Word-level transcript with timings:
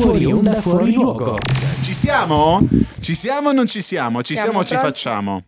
Fuori 0.00 0.24
onda, 0.32 0.60
fuori 0.60 0.92
luogo. 0.94 1.36
Ci 1.82 1.92
siamo? 1.92 2.66
Ci 3.00 3.14
siamo 3.14 3.50
o 3.50 3.52
non 3.52 3.66
ci 3.66 3.82
siamo? 3.82 4.22
Ci 4.22 4.32
siamo, 4.32 4.48
Siamo 4.50 4.58
o 4.60 4.64
ci 4.64 4.74
pronti? 4.74 4.86
facciamo? 4.90 5.42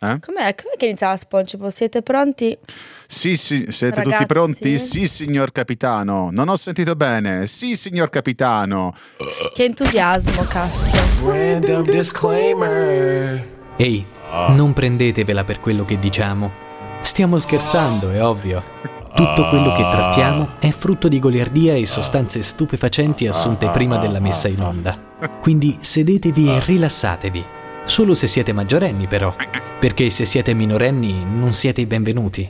Eh? 0.00 0.18
Com'è, 0.20 0.54
com'è 0.54 0.76
che 0.78 0.86
iniziava 0.86 1.16
SpongeBob? 1.16 1.68
Siete 1.70 2.00
pronti? 2.02 2.56
Sì, 3.06 3.36
sì, 3.36 3.66
siete 3.68 3.96
Ragazzi? 3.96 4.16
tutti 4.16 4.26
pronti? 4.26 4.78
Sì, 4.78 5.06
signor 5.08 5.52
capitano. 5.52 6.30
Non 6.32 6.48
ho 6.48 6.56
sentito 6.56 6.94
bene. 6.96 7.46
Sì, 7.46 7.76
signor 7.76 8.08
capitano. 8.08 8.94
Che 9.54 9.64
entusiasmo, 9.64 10.42
cazzo. 10.44 11.28
Random 11.28 11.82
disclaimer. 11.82 13.46
Ehi, 13.76 14.06
non 14.50 14.72
prendetevela 14.72 15.44
per 15.44 15.60
quello 15.60 15.84
che 15.84 15.98
diciamo. 15.98 16.50
Stiamo 17.02 17.38
scherzando, 17.38 18.10
è 18.10 18.22
ovvio. 18.24 18.62
Tutto 19.18 19.48
quello 19.48 19.72
che 19.72 19.82
trattiamo 19.82 20.48
è 20.60 20.70
frutto 20.70 21.08
di 21.08 21.18
goliardia 21.18 21.74
e 21.74 21.86
sostanze 21.86 22.40
stupefacenti 22.40 23.26
assunte 23.26 23.68
prima 23.70 23.96
della 23.98 24.20
messa 24.20 24.46
in 24.46 24.60
onda. 24.60 24.96
Quindi 25.40 25.76
sedetevi 25.80 26.48
e 26.48 26.62
rilassatevi. 26.64 27.44
Solo 27.84 28.14
se 28.14 28.28
siete 28.28 28.52
maggiorenni, 28.52 29.08
però. 29.08 29.34
Perché 29.80 30.08
se 30.10 30.24
siete 30.24 30.54
minorenni 30.54 31.24
non 31.24 31.50
siete 31.50 31.80
i 31.80 31.86
benvenuti. 31.86 32.48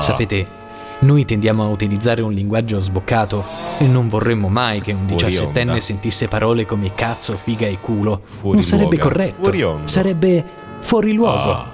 Sapete, 0.00 0.46
noi 0.98 1.24
tendiamo 1.24 1.64
a 1.64 1.68
utilizzare 1.68 2.20
un 2.20 2.32
linguaggio 2.32 2.78
sboccato 2.78 3.42
e 3.78 3.86
non 3.86 4.08
vorremmo 4.08 4.48
mai 4.48 4.82
che 4.82 4.92
un 4.92 5.06
Fuori 5.06 5.14
diciassettenne 5.14 5.70
onda. 5.70 5.82
sentisse 5.82 6.28
parole 6.28 6.66
come 6.66 6.94
cazzo, 6.94 7.36
figa 7.36 7.66
e 7.66 7.78
culo. 7.80 8.20
Non 8.42 8.62
sarebbe 8.62 8.98
corretto. 8.98 9.80
Sarebbe 9.84 10.44
fuori 10.80 11.14
luogo. 11.14 11.71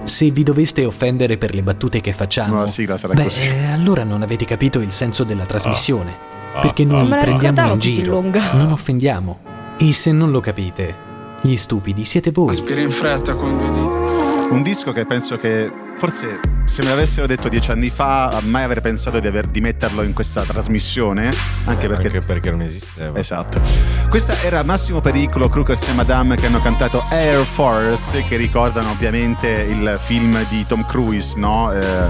Ah. 0.00 0.06
Se 0.06 0.30
vi 0.30 0.42
doveste 0.42 0.84
offendere 0.84 1.36
per 1.38 1.54
le 1.54 1.62
battute 1.62 2.00
che 2.00 2.12
facciamo, 2.12 2.54
No, 2.54 2.60
la 2.60 2.66
sigla 2.66 2.96
sarà 2.98 3.14
beh, 3.14 3.22
così. 3.24 3.42
eh, 3.48 3.66
allora 3.66 4.04
non 4.04 4.22
avete 4.22 4.44
capito 4.44 4.78
il 4.80 4.90
senso 4.92 5.24
della 5.24 5.44
trasmissione. 5.44 6.12
Ah. 6.54 6.60
Perché 6.60 6.84
noi 6.84 7.00
Non 7.00 7.08
me 7.08 7.16
la 7.16 7.22
prendiamo 7.22 7.72
in 7.72 7.78
giro, 7.78 8.20
non 8.20 8.70
offendiamo. 8.72 9.38
E 9.78 9.92
se 9.92 10.12
non 10.12 10.30
lo 10.30 10.40
capite, 10.40 10.94
gli 11.42 11.54
stupidi 11.56 12.04
siete 12.04 12.30
voi. 12.30 12.50
Aspira 12.50 12.80
in 12.80 12.90
fretta 12.90 13.34
con 13.34 13.56
due 13.58 13.68
dita. 13.70 14.54
Un 14.54 14.62
disco 14.62 14.92
che 14.92 15.04
penso 15.04 15.36
che 15.36 15.70
forse 15.98 16.38
se 16.64 16.82
me 16.82 16.90
l'avessero 16.90 17.26
detto 17.26 17.48
dieci 17.48 17.70
anni 17.70 17.90
fa 17.90 18.40
mai 18.44 18.62
avrei 18.62 18.82
pensato 18.82 19.18
di, 19.20 19.26
aver, 19.26 19.46
di 19.46 19.60
metterlo 19.60 20.02
in 20.02 20.12
questa 20.12 20.42
trasmissione. 20.42 21.30
Anche 21.64 21.86
Eh, 21.86 21.88
perché... 21.88 22.06
anche 22.06 22.20
perché 22.20 22.50
non 22.50 22.60
esisteva. 22.60 23.18
Esatto. 23.18 23.60
Questa 24.08 24.40
era 24.42 24.62
Massimo 24.62 25.00
Pericolo, 25.00 25.48
Crookers 25.48 25.88
e 25.88 25.92
Madame 25.94 26.36
che 26.36 26.46
hanno 26.46 26.60
cantato 26.60 27.02
Air 27.10 27.44
Force, 27.44 28.22
che 28.22 28.36
ricordano 28.36 28.90
ovviamente 28.90 29.48
il 29.48 29.98
film 30.00 30.46
di 30.48 30.64
Tom 30.66 30.84
Cruise, 30.86 31.38
no? 31.38 31.72
Eh, 31.72 32.06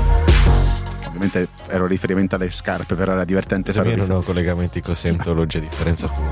ovviamente 1.06 1.48
ero 1.68 1.86
riferimento 1.86 2.34
alle 2.34 2.50
scarpe, 2.50 2.94
però 2.94 3.12
era 3.12 3.24
divertente. 3.24 3.70
Io 3.70 3.96
non 3.96 4.10
ho 4.10 4.22
collegamenti 4.22 4.82
con 4.82 4.94
Scientology, 4.94 5.58
a 5.58 5.60
differenza 5.60 6.08
tua. 6.08 6.28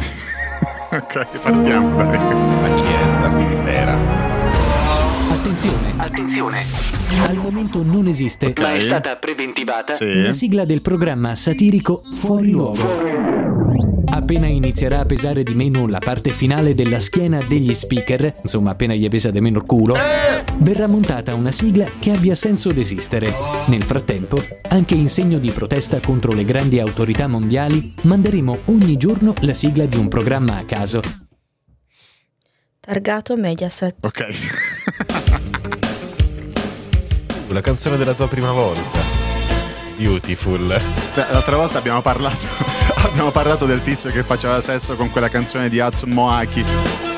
ok, 0.98 1.26
partiamo, 1.42 1.96
dai. 1.96 2.18
La 2.60 2.74
chiesa 2.74 3.28
vera. 3.62 4.35
Attenzione, 5.56 5.94
Attenzione, 5.96 6.64
al 7.26 7.36
momento 7.36 7.82
non 7.82 8.08
esiste 8.08 8.52
ma 8.60 8.74
è 8.74 8.80
stata 8.80 9.16
preventivata 9.16 9.94
Sì. 9.94 10.20
la 10.20 10.34
sigla 10.34 10.66
del 10.66 10.82
programma 10.82 11.34
satirico 11.34 12.02
Fuori 12.12 12.50
Luogo. 12.50 12.84
Appena 14.10 14.48
inizierà 14.48 15.00
a 15.00 15.04
pesare 15.06 15.42
di 15.44 15.54
meno 15.54 15.88
la 15.88 15.98
parte 15.98 16.32
finale 16.32 16.74
della 16.74 17.00
schiena 17.00 17.40
degli 17.42 17.72
speaker, 17.72 18.34
insomma 18.42 18.72
appena 18.72 18.92
gli 18.92 19.08
pesa 19.08 19.30
di 19.30 19.40
meno 19.40 19.60
il 19.60 19.64
culo, 19.64 19.94
verrà 20.58 20.86
montata 20.86 21.32
una 21.32 21.50
sigla 21.52 21.88
che 22.00 22.10
abbia 22.10 22.34
senso 22.34 22.70
d'esistere. 22.70 23.32
Nel 23.68 23.82
frattempo, 23.82 24.36
anche 24.68 24.94
in 24.94 25.08
segno 25.08 25.38
di 25.38 25.50
protesta 25.52 26.00
contro 26.00 26.34
le 26.34 26.44
grandi 26.44 26.80
autorità 26.80 27.28
mondiali, 27.28 27.94
manderemo 28.02 28.58
ogni 28.66 28.98
giorno 28.98 29.32
la 29.40 29.54
sigla 29.54 29.86
di 29.86 29.96
un 29.96 30.08
programma 30.08 30.58
a 30.58 30.64
caso. 30.66 31.00
Targato 32.78 33.34
Mediaset. 33.36 33.96
Ok. 34.02 34.26
La 37.48 37.60
canzone 37.60 37.96
della 37.96 38.14
tua 38.14 38.26
prima 38.28 38.50
volta. 38.50 38.98
Beautiful. 39.96 40.66
L'altra 41.14 41.56
volta 41.56 41.78
abbiamo 41.78 42.02
parlato, 42.02 42.46
abbiamo 43.06 43.30
parlato 43.30 43.66
del 43.66 43.82
tizio 43.82 44.10
che 44.10 44.22
faceva 44.22 44.60
sesso 44.60 44.94
con 44.94 45.10
quella 45.10 45.28
canzone 45.28 45.68
di 45.68 45.78
Hudson 45.78 46.10
Moaki. 46.10 46.64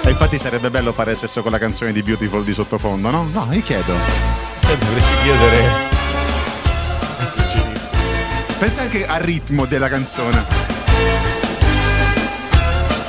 E 0.05 0.11
infatti 0.11 0.39
sarebbe 0.39 0.71
bello 0.71 0.93
fare 0.93 1.15
sesso 1.15 1.43
con 1.43 1.51
la 1.51 1.59
canzone 1.59 1.93
di 1.93 2.03
Beautiful 2.03 2.45
di 2.45 2.53
sottofondo, 2.53 3.11
no? 3.11 3.29
No, 3.33 3.49
io 3.51 3.63
chiedo. 3.63 3.93
Eh, 3.93 4.79
dovresti 4.79 5.15
chiedere. 5.23 5.97
Pensa 8.59 8.83
anche 8.83 9.07
al 9.07 9.21
ritmo 9.21 9.67
della 9.67 9.89
canzone. 9.89 11.38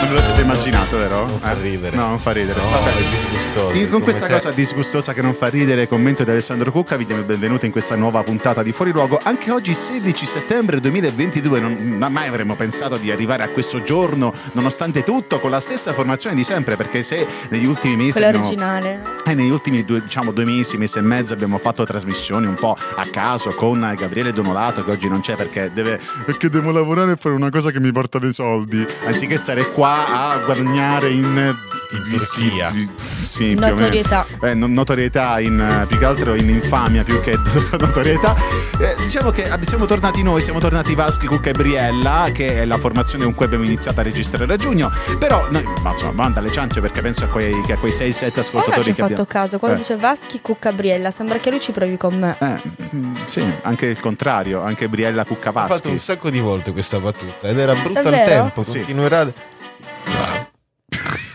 Non 0.10 0.18
ve 0.18 0.24
lo 0.24 0.28
siete 0.34 0.42
immaginato, 0.42 0.98
vero? 0.98 1.26
Non 1.28 1.40
fa 1.40 1.54
ridere. 1.54 1.96
No, 1.96 2.08
non 2.08 2.18
fa 2.18 2.32
ridere. 2.32 2.60
No, 2.60 2.68
Vabbè. 2.72 2.90
è 2.90 3.10
disgustoso. 3.12 3.74
Io 3.76 3.90
con 3.90 4.02
questa 4.02 4.26
te. 4.26 4.34
cosa 4.34 4.50
disgustosa 4.50 5.14
che 5.14 5.22
non 5.22 5.36
fa 5.36 5.50
ridere, 5.50 5.88
commento 5.88 6.24
di 6.24 6.32
Alessandro 6.32 6.72
Cucca, 6.72 6.96
vi 6.96 7.06
diamo 7.06 7.22
il 7.22 7.28
benvenuto 7.28 7.68
in 7.68 7.72
questa 7.72 7.96
nuova 7.96 8.24
puntata 8.24 8.64
di 8.64 8.72
Fuori 8.72 8.92
Luogo. 8.92 9.20
Anche 9.22 9.52
oggi, 9.52 9.76
16 9.76 10.26
settembre 10.26 10.80
2022, 10.80 11.60
non 11.60 11.74
ma 12.00 12.10
mai 12.10 12.28
avremmo 12.28 12.56
pensato 12.56 12.98
di 12.98 13.12
arrivare 13.12 13.44
a 13.44 13.50
questo 13.50 13.84
giorno, 13.84 14.34
nonostante 14.54 15.04
tutto, 15.04 15.40
con 15.40 15.52
la 15.52 15.60
stessa 15.60 15.94
formazione 15.94 16.36
di 16.36 16.44
sempre, 16.44 16.76
perché 16.76 17.04
se 17.04 17.28
negli 17.50 17.66
ultimi 17.66 17.96
mesi... 17.96 18.14
Quella 18.14 18.30
abbiamo- 18.30 18.48
originale. 18.48 19.02
eh, 19.26 19.36
negli 19.36 19.52
ultimi 19.52 19.86
due, 19.86 20.02
diciamo, 20.02 20.32
due 20.32 20.46
mesi, 20.46 20.76
mese 20.78 20.98
e 20.98 21.04
mezzo 21.04 21.34
abbiamo 21.34 21.60
fatto 21.60 21.86
trasmissioni 21.86 22.48
un 22.48 22.56
po' 22.56 22.76
a 22.96 23.06
caso 23.12 23.54
con 23.54 23.94
Gabriele 23.96 24.34
Donolato 24.34 24.84
che 24.84 24.90
oggi 24.90 25.08
non 25.08 25.22
c'è 25.22 25.36
perché 25.36 25.70
deve 25.72 26.00
perché 26.26 26.50
devo 26.50 26.72
lavorare 26.72 27.12
e 27.12 27.16
fare 27.16 27.36
una 27.36 27.52
cosa 27.52 27.70
che 27.70 27.80
mi 27.80 27.92
porta 27.92 28.18
dei 28.18 28.34
soldi 28.34 28.84
anziché 29.06 29.38
stare 29.38 29.70
qua 29.70 29.99
a 30.08 30.38
guadagnare 30.46 31.10
in, 31.12 31.56
In 31.92 32.08
Turchia. 32.10 32.72
sì. 32.96 33.54
Notorietà. 33.56 34.26
Eh, 34.42 34.54
no- 34.54 34.68
notorietà 34.68 35.40
in, 35.40 35.60
eh, 35.60 35.86
più 35.88 35.98
che 35.98 36.06
altro 36.06 36.36
in 36.36 36.50
infamia 36.50 37.04
più 37.04 37.20
che 37.22 37.36
notorietà 37.80 38.36
Eh, 38.80 38.96
diciamo 39.00 39.32
che 39.32 39.50
ab- 39.50 39.64
siamo 39.64 39.86
tornati 39.86 40.22
noi 40.24 40.42
siamo 40.42 40.60
tornati 40.60 40.96
Vaschi, 40.96 41.26
Cucca 41.28 41.50
e 41.50 41.54
Briella 41.54 42.30
che 42.34 42.62
è 42.62 42.66
la 42.66 42.78
formazione 42.78 43.24
con 43.26 43.34
cui 43.34 43.46
abbiamo 43.46 43.64
iniziato 43.66 44.00
a 44.00 44.04
registrare 44.04 44.52
a 44.54 44.56
giugno 44.58 44.90
però 45.18 45.48
noi 45.50 45.64
ma 45.82 45.90
insomma 45.92 46.12
banda 46.14 46.40
alle 46.40 46.52
ciance 46.52 46.80
perché 46.82 47.02
penso 47.02 47.26
a 47.26 47.28
quei, 47.28 47.60
che 47.62 47.74
a 47.74 47.78
quei 47.78 47.92
6-7 47.92 47.98
Ora 48.00 48.32
ci 48.32 48.40
ascoltatori 48.40 48.80
ho 48.80 48.84
che 48.84 48.92
fatto 48.94 49.04
abbiamo 49.04 49.26
caso. 49.26 49.60
Quando 49.60 49.78
Eh. 49.78 49.80
dice 49.82 49.96
Vaschi 49.98 50.40
Cuccabriella, 50.42 51.12
sembra 51.12 51.38
che 51.38 51.50
lui 51.50 51.60
ci 51.60 51.72
provi 51.72 51.98
con 51.98 52.18
me. 52.18 52.36
Eh, 52.40 52.62
mm, 52.96 53.16
sì, 53.26 53.44
anche 53.64 53.88
il 53.88 54.00
contrario, 54.00 54.62
anche 54.62 54.88
Briella 54.88 55.26
Ho 55.28 55.36
fatto 55.36 55.90
un 55.90 56.00
sacco 56.00 56.30
di 56.30 56.40
volte 56.40 56.72
questa 56.72 57.00
battuta 57.00 57.48
ed 57.48 57.58
era 57.60 57.74
brutta 57.76 58.00
al 58.00 58.24
tempo. 58.24 58.64
Sì. 58.64 58.78
Continuerà. 58.78 59.32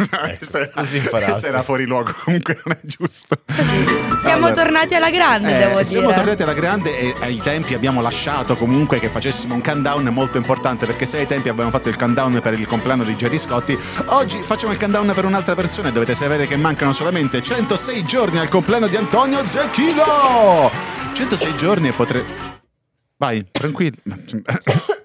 Questo 0.08 0.58
era- 0.58 0.70
così 0.74 0.96
imparato. 0.98 1.24
questo 1.32 1.46
era 1.48 1.62
fuori 1.62 1.86
luogo, 1.86 2.12
comunque 2.24 2.60
non 2.64 2.76
è 2.76 2.86
giusto. 2.86 3.38
Siamo 4.20 4.46
Allora, 4.46 4.62
tornati 4.62 4.94
alla 4.94 5.10
grande, 5.10 5.54
eh, 5.54 5.58
devo 5.58 5.82
siamo 5.84 6.06
dire. 6.08 6.18
tornati 6.18 6.42
alla 6.42 6.54
grande 6.54 6.98
e 6.98 7.14
ai 7.20 7.40
tempi 7.42 7.74
abbiamo 7.74 8.00
lasciato 8.00 8.56
comunque 8.56 8.98
che 9.00 9.08
facessimo 9.08 9.54
un 9.54 9.62
countdown 9.62 10.04
molto 10.08 10.36
importante 10.38 10.86
perché 10.86 11.06
se 11.06 11.18
ai 11.18 11.26
tempi 11.26 11.48
abbiamo 11.48 11.70
fatto 11.70 11.88
il 11.88 11.96
countdown 11.96 12.40
per 12.40 12.52
il 12.58 12.66
compleanno 12.66 13.04
di 13.04 13.14
Gerry 13.16 13.38
Scotti, 13.38 13.78
oggi 14.06 14.40
facciamo 14.44 14.72
il 14.72 14.78
countdown 14.78 15.12
per 15.14 15.24
un'altra 15.24 15.54
persona 15.54 15.88
e 15.88 15.92
dovete 15.92 16.14
sapere 16.14 16.46
che 16.46 16.56
mancano 16.56 16.92
solamente 16.92 17.42
106 17.42 18.04
giorni 18.04 18.38
al 18.38 18.48
compleanno 18.48 18.86
di 18.86 18.96
Antonio 18.96 19.46
Zecchino! 19.46 20.70
106 21.14 21.56
giorni 21.56 21.88
e 21.88 21.92
potrei... 21.92 22.24
Vai, 23.16 23.46
tranquillo. 23.50 24.02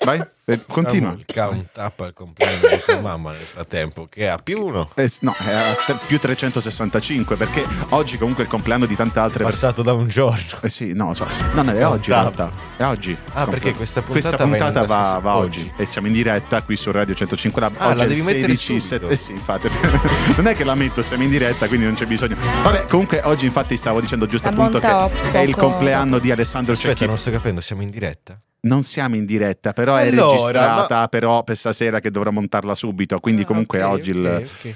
Vai, 0.02 0.24
eh, 0.46 0.62
continua. 0.66 1.12
Il 1.18 1.26
count 1.32 1.78
up 1.78 2.00
al 2.00 2.14
compleanno 2.14 2.68
di 2.70 2.82
tua 2.86 3.00
mamma 3.02 3.32
nel 3.32 3.42
frattempo, 3.42 4.08
che 4.10 4.30
ha 4.30 4.38
più 4.38 4.64
uno. 4.66 4.90
Eh, 4.96 5.12
no, 5.22 5.36
è 5.38 5.52
a 5.54 5.74
tre- 5.86 6.00
più 6.08 6.18
365 6.18 7.36
perché 7.36 7.66
oggi 7.90 8.18
comunque 8.18 8.44
è 8.44 8.46
il 8.46 8.52
compleanno 8.52 8.86
di 8.86 8.96
tante 8.96 9.20
altre 9.20 9.44
persone. 9.44 9.72
Passato 9.72 9.82
da 9.84 9.94
un 9.94 10.08
giorno. 10.08 10.58
Eh 10.62 10.70
sì, 10.70 10.94
no, 10.94 11.14
so. 11.14 11.28
no, 11.54 11.62
no, 11.64 11.72
è 11.74 11.86
oggi 11.86 12.10
in 12.12 12.16
realtà. 12.16 12.52
È 12.78 12.84
oggi. 12.86 13.16
Ah, 13.34 13.46
perché 13.46 13.74
questa 13.74 14.02
puntata 14.02 14.30
Questa 14.38 14.48
puntata 14.48 14.86
va, 14.86 15.20
va 15.22 15.36
oggi. 15.36 15.60
oggi. 15.60 15.74
E 15.76 15.86
siamo 15.86 16.08
in 16.08 16.14
diretta 16.14 16.62
qui 16.64 16.78
su 16.78 16.92
Radio 16.92 17.14
105 17.14 17.62
Lab. 17.62 17.76
Ah, 17.78 17.88
oggi 17.90 17.98
la 17.98 18.04
è 18.04 18.08
devi 18.08 18.22
mettere 18.22 18.56
16 18.56 18.80
subito. 18.80 18.86
set- 18.88 19.12
Eh 19.12 19.16
sì, 19.16 19.32
infatti. 19.34 19.70
non 20.38 20.48
è 20.48 20.56
che 20.56 20.64
la 20.64 20.76
metto, 20.76 21.02
siamo 21.02 21.24
in 21.24 21.30
diretta, 21.30 21.68
quindi 21.68 21.86
non 21.86 21.96
c'è 21.96 22.06
bisogno. 22.06 22.38
Vabbè, 22.64 22.86
comunque 22.86 23.22
oggi 23.26 23.46
infatti 23.46 23.76
stavo 23.76 24.00
dicendo 24.00 24.26
giusto 24.26 24.48
appunto 24.48 24.80
che 24.80 25.32
è 25.32 25.40
il 25.40 25.56
compleanno 25.56 26.20
di 26.20 26.32
Alessandro 26.32 26.72
Aspetta, 26.72 26.94
Cecchi. 26.94 27.06
non 27.08 27.18
sto 27.18 27.32
capendo, 27.32 27.60
siamo 27.62 27.82
in 27.82 27.90
diretta? 27.90 28.40
Non 28.62 28.84
siamo 28.84 29.16
in 29.16 29.26
diretta, 29.26 29.72
però 29.72 29.96
è 29.96 30.08
Allora, 30.08 30.32
registrata 30.32 31.08
però 31.08 31.44
per 31.44 31.56
stasera 31.56 32.00
che 32.02 32.12
dovrò 32.12 32.30
montarla 32.32 32.76
subito, 32.76 33.20
quindi 33.20 33.44
Ah, 33.44 33.46
comunque 33.46 33.82
ok, 33.82 33.90
oggi 33.90 34.10
il 34.10 34.26
ok, 34.26 34.50
ok. 34.66 34.76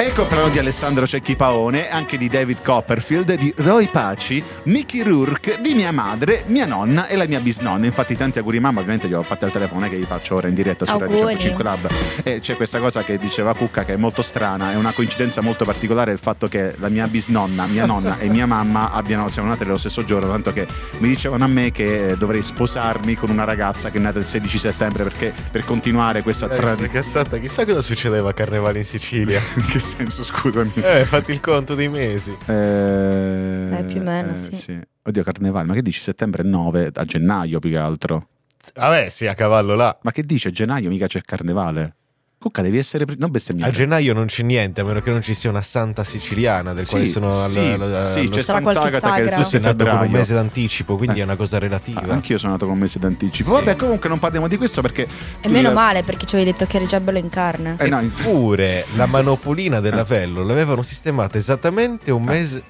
Ecco 0.00 0.28
però 0.28 0.48
di 0.48 0.60
Alessandro 0.60 1.08
Cecchi 1.08 1.34
Paone, 1.34 1.90
anche 1.90 2.16
di 2.16 2.28
David 2.28 2.62
Copperfield, 2.62 3.34
di 3.34 3.52
Roy 3.56 3.90
Paci, 3.90 4.40
Mickey 4.66 5.02
Rourke, 5.02 5.58
di 5.60 5.74
mia 5.74 5.90
madre, 5.90 6.44
mia 6.46 6.66
nonna 6.66 7.08
e 7.08 7.16
la 7.16 7.26
mia 7.26 7.40
bisnonna. 7.40 7.84
Infatti 7.84 8.14
tanti 8.14 8.38
auguri 8.38 8.60
mamma, 8.60 8.78
ovviamente 8.78 9.08
gli 9.08 9.12
ho 9.14 9.24
fatto 9.24 9.46
al 9.46 9.50
telefono, 9.50 9.88
che 9.88 9.98
gli 9.98 10.04
faccio 10.04 10.36
ora 10.36 10.46
in 10.46 10.54
diretta 10.54 10.86
su 10.86 10.92
Radio 10.96 11.16
Auguri. 11.16 11.32
105 11.40 11.64
Lab. 11.64 11.88
E 12.22 12.38
c'è 12.38 12.54
questa 12.54 12.78
cosa 12.78 13.02
che 13.02 13.18
diceva 13.18 13.54
Cucca 13.56 13.84
che 13.84 13.94
è 13.94 13.96
molto 13.96 14.22
strana, 14.22 14.70
è 14.70 14.76
una 14.76 14.92
coincidenza 14.92 15.42
molto 15.42 15.64
particolare 15.64 16.12
il 16.12 16.20
fatto 16.20 16.46
che 16.46 16.76
la 16.78 16.88
mia 16.88 17.08
bisnonna, 17.08 17.66
mia 17.66 17.84
nonna 17.84 18.20
e 18.20 18.28
mia 18.28 18.46
mamma 18.46 18.92
abbiano, 18.92 19.28
siano 19.28 19.48
nate 19.48 19.64
nello 19.64 19.78
stesso 19.78 20.04
giorno, 20.04 20.28
tanto 20.28 20.52
che 20.52 20.64
mi 20.98 21.08
dicevano 21.08 21.42
a 21.42 21.48
me 21.48 21.72
che 21.72 22.10
eh, 22.10 22.16
dovrei 22.16 22.42
sposarmi 22.42 23.16
con 23.16 23.30
una 23.30 23.42
ragazza 23.42 23.90
che 23.90 23.98
è 23.98 24.00
nata 24.00 24.20
il 24.20 24.24
16 24.24 24.58
settembre 24.58 25.02
perché 25.02 25.34
per 25.50 25.64
continuare 25.64 26.22
questa 26.22 26.46
Eh, 26.46 26.54
tradizione... 26.54 26.88
sta 26.88 27.00
cazzata, 27.00 27.38
chissà 27.38 27.64
cosa 27.64 27.82
succedeva 27.82 28.30
a 28.30 28.32
Carnevale 28.32 28.78
in 28.78 28.84
Sicilia. 28.84 29.40
Che 29.68 29.86
senso, 29.88 30.22
scusami? 30.22 30.70
eh, 30.84 31.04
fatti 31.04 31.32
il 31.32 31.40
conto 31.40 31.74
dei 31.74 31.88
mesi. 31.88 32.36
Eh, 32.46 33.68
Eh, 33.78 33.84
più 33.84 34.00
o 34.00 34.04
meno, 34.04 34.34
sì. 34.36 34.78
Oddio, 35.02 35.22
carnevale, 35.22 35.66
ma 35.66 35.74
che 35.74 35.82
dici? 35.82 36.00
Settembre 36.00 36.42
9 36.42 36.90
a 36.94 37.04
gennaio 37.04 37.58
più 37.58 37.70
che 37.70 37.78
altro. 37.78 38.28
Vabbè, 38.74 39.08
sì, 39.08 39.26
a 39.26 39.34
cavallo 39.34 39.74
là. 39.74 39.96
Ma 40.02 40.10
che 40.10 40.22
dice? 40.24 40.50
Gennaio 40.50 40.90
mica 40.90 41.06
c'è 41.06 41.22
carnevale. 41.22 41.96
Cucca, 42.40 42.62
devi 42.62 42.78
essere. 42.78 43.04
pri- 43.04 43.16
Non 43.18 43.32
bestemmiare. 43.32 43.72
A 43.72 43.74
gennaio 43.74 44.14
non 44.14 44.26
c'è 44.26 44.44
niente, 44.44 44.80
a 44.80 44.84
meno 44.84 45.00
che 45.00 45.10
non 45.10 45.20
ci 45.22 45.34
sia 45.34 45.50
una 45.50 45.60
santa 45.60 46.04
siciliana 46.04 46.72
del 46.72 46.84
Sì, 46.84 46.90
quale 46.90 47.06
sono 47.06 47.26
al- 47.42 47.50
sì, 47.50 47.58
al- 47.58 48.08
sì, 48.12 48.18
allo- 48.20 48.28
c'è 48.30 48.42
Sarà 48.42 48.60
qualche 48.60 48.90
Sant'Agata 48.90 49.14
che. 49.22 49.28
Tu 49.28 49.34
sei 49.42 49.44
6 49.44 49.60
nato 49.60 49.84
con 49.84 49.98
un 50.02 50.10
mese 50.12 50.34
d'anticipo, 50.34 50.96
quindi 50.96 51.18
Eh. 51.18 51.22
è 51.22 51.24
una 51.24 51.34
cosa 51.34 51.58
relativa. 51.58 52.00
Ah, 52.00 52.12
anch'io 52.12 52.38
sono 52.38 52.52
nato 52.52 52.66
con 52.66 52.74
un 52.74 52.80
mese 52.80 53.00
d'anticipo. 53.00 53.50
Vabbè, 53.50 53.74
comunque 53.74 54.08
non 54.08 54.20
parliamo 54.20 54.46
di 54.46 54.56
questo 54.56 54.82
perché. 54.82 55.08
E 55.40 55.48
meno 55.48 55.68
il- 55.70 55.74
male 55.74 56.04
perché 56.04 56.26
ci 56.26 56.36
avevi 56.36 56.52
detto 56.52 56.64
che 56.66 56.76
eri 56.76 56.86
già 56.86 57.00
bello 57.00 57.18
in 57.18 57.28
carne. 57.28 57.74
Eh, 57.76 57.88
no, 57.88 57.98
Eppure 57.98 58.84
la 58.94 59.06
manopolina 59.06 59.80
dell'Avello 59.80 60.44
l'avevano 60.44 60.82
sistemata 60.82 61.38
esattamente 61.38 62.12
un 62.12 62.22
mese. 62.22 62.62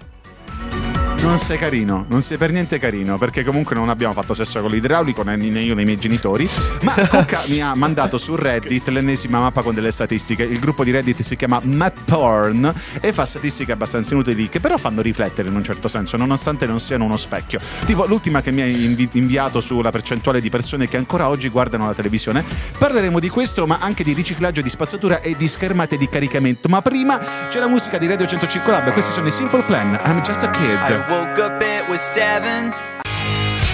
Non 1.29 1.39
sei 1.39 1.59
carino, 1.59 2.07
non 2.09 2.23
sei 2.23 2.39
per 2.39 2.53
niente 2.53 2.79
carino, 2.79 3.19
perché 3.19 3.45
comunque 3.45 3.75
non 3.75 3.91
abbiamo 3.91 4.15
fatto 4.15 4.33
sesso 4.33 4.63
con 4.63 4.71
l'idraulico, 4.71 5.23
né 5.23 5.35
io 5.35 5.75
né 5.75 5.83
i 5.83 5.85
miei 5.85 5.99
genitori. 5.99 6.49
Ma 6.81 6.95
Cucca 7.07 7.43
mi 7.49 7.61
ha 7.61 7.75
mandato 7.75 8.17
su 8.17 8.35
Reddit 8.35 8.89
l'ennesima 8.89 9.39
mappa 9.39 9.61
con 9.61 9.75
delle 9.75 9.93
statistiche. 9.93 10.45
Il 10.45 10.59
gruppo 10.59 10.85
di 10.85 10.91
Reddit 10.91 11.21
si 11.21 11.37
chiama 11.37 11.61
MapPorn 11.63 12.73
e 13.01 13.13
fa 13.13 13.27
statistiche 13.27 13.73
abbastanza 13.73 14.15
inutili, 14.15 14.49
che 14.49 14.59
però 14.59 14.79
fanno 14.79 15.03
riflettere 15.03 15.51
in 15.51 15.55
un 15.55 15.63
certo 15.63 15.87
senso, 15.89 16.17
nonostante 16.17 16.65
non 16.65 16.81
siano 16.81 17.05
uno 17.05 17.19
specchio. 17.19 17.61
Tipo 17.85 18.07
l'ultima 18.07 18.41
che 18.41 18.51
mi 18.51 18.63
ha 18.63 18.67
invi- 18.67 19.11
inviato 19.13 19.61
sulla 19.61 19.91
percentuale 19.91 20.41
di 20.41 20.49
persone 20.49 20.89
che 20.89 20.97
ancora 20.97 21.29
oggi 21.29 21.51
guardano 21.51 21.85
la 21.85 21.95
televisione. 21.95 22.43
Parleremo 22.79 23.21
di 23.21 23.29
questo, 23.29 23.67
ma 23.67 23.79
anche 23.83 24.03
di 24.03 24.15
riciclaggio 24.15 24.63
di 24.63 24.71
spazzatura 24.71 25.21
e 25.21 25.37
di 25.37 25.47
schermate 25.47 25.99
di 25.99 26.09
caricamento. 26.09 26.71
Ma 26.71 26.81
prima 26.81 27.19
c'è 27.49 27.59
la 27.61 27.69
musica 27.69 27.99
di 27.99 28.07
Radio 28.07 28.27
105 28.27 28.73
Lab. 28.73 28.93
Questi 28.95 29.13
sono 29.13 29.27
i 29.27 29.31
Simple 29.31 29.65
Plan. 29.65 30.01
I'm 30.07 30.23
just 30.23 30.43
a 30.43 30.49
kid. 30.49 31.18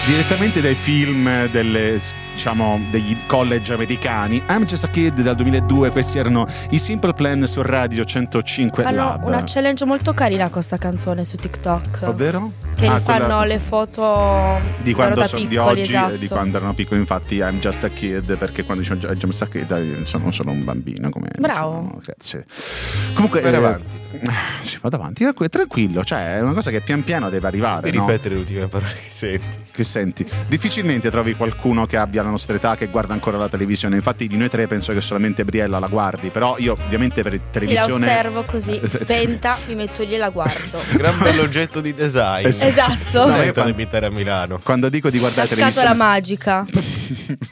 Direttamente 0.07 0.61
dai 0.61 0.75
film 0.75 1.49
delle, 1.49 2.01
diciamo, 2.35 2.81
degli 2.91 3.17
college 3.27 3.73
americani. 3.73 4.43
I'm 4.49 4.65
Just 4.65 4.85
a 4.85 4.89
Kid 4.89 5.21
dal 5.23 5.37
2002, 5.37 5.91
questi 5.91 6.19
erano 6.19 6.47
i 6.71 6.79
Simple 6.79 7.15
Plan 7.15 7.47
su 7.47 7.63
Radio 7.63 8.05
105 8.05 8.83
Fanno 8.83 8.97
Lab. 8.97 9.25
una 9.25 9.43
challenge 9.45 9.85
molto 9.85 10.13
carina 10.13 10.49
con 10.51 10.63
sta 10.63 10.77
canzone 10.77 11.25
su 11.25 11.37
TikTok. 11.37 12.01
Ovvero? 12.03 12.53
Che 12.75 12.87
Ah, 12.87 13.01
quella 13.01 13.45
le 13.45 13.59
foto 13.61 14.61
di 14.83 14.93
quando 14.93 15.25
sono 15.29 15.43
di 15.43 15.47
piccoli, 15.49 15.81
oggi 15.81 15.93
esatto. 15.93 16.15
e 16.15 16.19
di 16.19 16.29
quando 16.29 16.57
erano 16.57 16.73
piccoli. 16.75 17.01
Infatti, 17.01 17.37
I'm 17.37 17.59
just 17.61 17.83
a 17.85 17.89
kid, 17.89 18.37
perché 18.37 18.65
quando 18.65 18.83
dicono 18.83 19.01
I'm 19.01 19.15
just 19.15 19.43
a 19.43 19.47
kid 19.47 19.71
eh, 19.71 20.05
sono 20.05 20.31
solo 20.33 20.51
un 20.51 20.65
bambino. 20.65 21.09
Come, 21.11 21.29
Bravo. 21.39 21.73
sono- 21.73 22.01
grazie. 22.05 22.45
Comunque, 23.15 23.41
Vai 23.43 23.53
eh, 23.53 23.57
avanti. 23.57 24.03
Sì, 24.61 24.79
vado 24.81 24.97
avanti, 24.97 25.25
Eh, 25.25 25.49
tranquillo, 25.49 26.03
cioè 26.05 26.37
è 26.37 26.41
una 26.41 26.53
cosa 26.53 26.71
che 26.71 26.81
pian 26.81 27.03
piano 27.05 27.29
deve 27.29 27.47
arrivare. 27.47 27.91
Mi 27.91 27.97
no? 27.97 28.07
ripetere 28.07 28.35
le 28.35 28.41
ultime 28.41 28.67
parole 28.67 28.93
che 28.93 29.09
senti. 29.11 29.47
che 29.73 29.85
senti. 29.85 30.27
Difficilmente 30.49 31.11
trovi 31.11 31.35
qualcuno 31.35 31.85
che 31.87 31.97
abbia 31.97 32.23
la 32.25 32.31
nostra 32.31 32.57
età 32.57 32.75
che 32.75 32.87
guarda 32.89 33.13
ancora 33.13 33.37
la 33.37 33.49
televisione. 33.49 33.97
Infatti, 33.97 34.27
di 34.27 34.37
noi 34.37 34.49
tre 34.49 34.67
penso 34.67 34.93
che 34.93 35.01
solamente 35.01 35.45
Briella 35.45 35.79
la 35.79 35.87
guardi. 35.89 36.31
Però 36.31 36.57
io, 36.59 36.73
ovviamente, 36.73 37.23
per 37.23 37.33
Sì, 37.33 37.39
la 37.39 37.51
televisione. 37.51 38.07
osservo 38.07 38.43
così, 38.43 38.81
Sì. 38.85 38.97
spenta, 38.99 39.59
mi 39.69 39.75
metto 39.75 40.03
lì 40.03 40.15
e 40.15 40.19
la 40.19 40.31
guardo. 40.31 40.81
Gran 40.97 41.19
bell'oggetto 41.19 41.81
di 41.81 41.95
design. 41.95 42.47
esatto. 42.47 43.27
No, 43.27 43.43
io 43.43 43.53
quando- 43.53 43.61
a 44.07 44.11
Milano. 44.11 44.59
Quando 44.63 44.89
dico 44.89 45.11
di 45.11 45.17
La 45.17 45.23
guardare 45.31 45.47
scatola 45.49 45.71
televisione. 45.71 45.97
magica. 45.99 46.67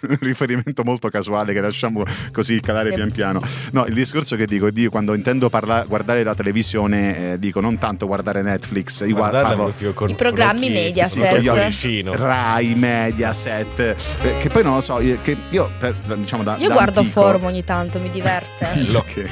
Un 0.02 0.16
riferimento 0.20 0.82
molto 0.84 1.08
casuale 1.08 1.52
che 1.52 1.60
lasciamo 1.60 2.02
così 2.32 2.60
calare 2.60 2.92
pian 2.92 3.10
piano. 3.10 3.40
No, 3.72 3.84
il 3.86 3.94
discorso 3.94 4.36
che 4.36 4.46
dico, 4.46 4.70
dico 4.70 4.90
quando 4.90 5.14
intendo 5.14 5.48
parla- 5.50 5.84
guardare 5.86 6.22
la 6.22 6.34
televisione, 6.34 7.32
eh, 7.32 7.38
dico 7.38 7.60
non 7.60 7.78
tanto 7.78 8.06
guardare 8.06 8.42
Netflix, 8.42 9.00
io 9.06 9.14
guardo 9.14 9.72
con 9.94 10.10
I 10.10 10.14
programmi 10.14 10.66
occhi- 10.66 10.72
Mediaset. 10.72 11.42
Io-. 11.42 12.14
Rai, 12.16 12.74
Mediaset, 12.74 13.78
eh, 13.80 13.96
che 14.40 14.48
poi 14.48 14.62
non 14.62 14.74
lo 14.74 14.80
so, 14.80 15.00
io- 15.00 15.18
che 15.22 15.36
io 15.50 15.70
per- 15.78 15.94
diciamo 16.16 16.42
da 16.42 16.56
Io 16.58 16.68
da 16.68 16.74
guardo 16.74 17.00
antico- 17.00 17.20
Forum 17.20 17.44
ogni 17.44 17.64
tanto, 17.64 17.98
mi 17.98 18.10
diverte. 18.10 18.50
Che- 19.12 19.28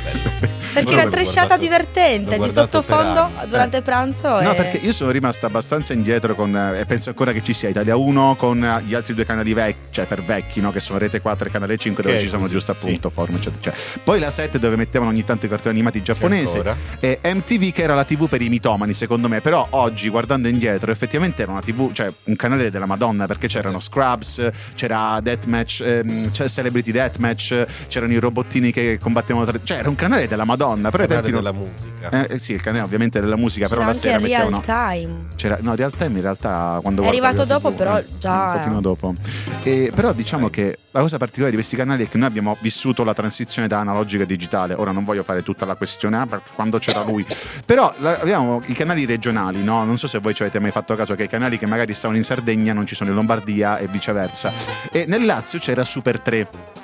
Perché 0.73 0.91
Io 0.91 0.99
è 0.99 1.03
una 1.03 1.11
tresciata 1.11 1.57
divertente 1.57 2.39
di 2.39 2.51
sottofondo 2.51 3.29
durante 3.49 3.83
pranzo. 3.83 4.41
No, 4.41 4.53
e- 4.53 4.55
perché 4.55 4.77
io 4.79 4.93
sono 4.93 5.11
rimasto 5.11 5.47
abbastanza 5.47 5.93
indietro 5.93 6.35
con, 6.35 6.55
eh, 6.57 6.81
e 6.81 6.85
penso 6.85 7.09
ancora 7.11 7.33
che 7.33 7.43
ci 7.43 7.53
sia 7.53 7.69
Italia 7.69 7.97
1 7.97 8.35
con 8.37 8.63
eh, 8.63 8.83
gli 8.85 8.95
altri 8.95 9.15
due 9.15 9.25
canali 9.25 9.53
vecchi, 9.53 9.79
cioè 9.91 10.05
per 10.11 10.23
vecchi, 10.25 10.61
no? 10.61 10.73
che 10.73 10.81
sono 10.81 10.99
Rete 10.99 11.21
4 11.21 11.47
e 11.47 11.51
Canale 11.53 11.77
5, 11.77 12.03
dove 12.03 12.17
Ok, 12.17 12.21
ci 12.23 12.29
sono 12.29 12.41
così, 12.41 12.53
giusto 12.55 12.73
sì. 12.75 12.85
appunto 12.87 13.11
Forum, 13.11 13.37
eccetera, 13.37 13.57
eccetera. 13.71 14.01
Poi 14.03 14.19
la 14.19 14.31
7 14.31 14.59
dove 14.59 14.75
mettevano 14.75 15.11
ogni 15.13 15.25
tanto 15.25 15.47
i 15.47 15.49
cartoni 15.49 15.75
animati 15.77 16.03
giapponesi. 16.03 16.61
E 16.99 17.21
MTV 17.23 17.71
che 17.73 17.83
era 17.83 17.95
la 17.95 18.03
TV 18.05 18.29
per 18.29 18.43
i 18.43 18.49
mitomani, 18.49 18.93
secondo 18.93 19.29
me. 19.29 19.41
Però 19.41 19.65
oggi, 19.71 20.09
guardando 20.09 20.49
indietro, 20.49 20.91
effettivamente 20.91 21.43
era 21.43 21.53
una 21.53 21.61
TV, 21.61 21.93
cioè 21.93 22.13
un 22.25 22.35
canale 22.35 22.71
della 22.73 22.87
Madonna, 22.87 23.27
perché 23.27 23.47
c'erano 23.47 23.79
Scrubs, 23.79 24.49
c'era 24.75 25.21
Deathmatch, 25.23 25.81
ehm, 25.85 26.31
c'era 26.33 26.49
Celebrity 26.49 26.91
Deathmatch, 26.91 27.67
c'erano 27.87 28.13
i 28.13 28.19
robottini 28.19 28.73
che 28.73 28.99
combattevano 29.01 29.45
tra. 29.45 29.59
Cioè, 29.63 29.79
era 29.79 29.89
un 29.89 29.95
canale 29.95 30.27
della 30.27 30.45
Madonna. 30.45 30.91
Però 30.91 31.05
ai 31.05 31.09
Canale 31.09 31.27
tempi 31.31 31.43
della 31.45 31.57
non- 31.57 31.71
musica. 32.01 32.27
Eh, 32.27 32.35
eh, 32.35 32.39
sì, 32.41 32.53
il 32.55 32.61
canale 32.63 32.83
ovviamente 32.83 33.21
della 33.21 33.37
musica, 33.37 33.67
c'era 33.67 33.77
però 33.81 33.93
la 33.93 33.97
sera 33.97 34.17
il 34.17 34.25
real 34.27 34.51
mettevano. 34.51 34.63
time. 34.91 35.27
C'era, 35.37 35.59
no, 35.61 35.75
real 35.77 35.93
time 35.97 36.17
in 36.17 36.23
realtà 36.23 36.79
quando 36.83 37.03
È 37.03 37.07
arrivato 37.07 37.45
dopo, 37.45 37.71
TV, 37.71 37.77
però 37.77 37.99
eh, 37.99 38.05
già- 38.19 38.45
un 38.47 38.53
pochino 38.59 38.81
dopo. 38.81 39.15
E, 39.63 39.91
però 40.01 40.15
diciamo 40.15 40.49
che 40.49 40.79
la 40.93 41.01
cosa 41.01 41.19
particolare 41.19 41.51
di 41.51 41.57
questi 41.59 41.77
canali 41.77 42.07
è 42.07 42.09
che 42.09 42.17
noi 42.17 42.27
abbiamo 42.27 42.57
vissuto 42.61 43.05
la 43.05 43.13
transizione 43.13 43.69
da 43.69 43.81
analogica 43.81 44.23
a 44.23 44.27
digitale. 44.27 44.73
Ora 44.73 44.93
non 44.93 45.05
voglio 45.05 45.23
fare 45.23 45.43
tutta 45.43 45.67
la 45.67 45.75
questione 45.75 46.17
ah, 46.17 46.27
perché 46.27 46.53
quando 46.55 46.79
c'era 46.79 47.03
lui. 47.03 47.23
Però 47.67 47.93
abbiamo 48.01 48.63
i 48.65 48.73
canali 48.73 49.05
regionali, 49.05 49.63
no? 49.63 49.85
Non 49.85 49.99
so 49.99 50.07
se 50.07 50.19
voi 50.19 50.33
ci 50.33 50.41
avete 50.41 50.59
mai 50.59 50.71
fatto 50.71 50.95
caso 50.95 51.15
che 51.15 51.25
i 51.25 51.29
canali 51.29 51.59
che 51.59 51.67
magari 51.67 51.93
stavano 51.93 52.19
in 52.19 52.25
Sardegna 52.25 52.73
non 52.73 52.87
ci 52.87 52.95
sono 52.95 53.11
in 53.11 53.17
Lombardia 53.17 53.77
e 53.77 53.89
viceversa. 53.89 54.55
E 54.91 55.05
nel 55.07 55.27
Lazio 55.27 55.59
c'era 55.59 55.85
Super 55.85 56.19
3. 56.19 56.80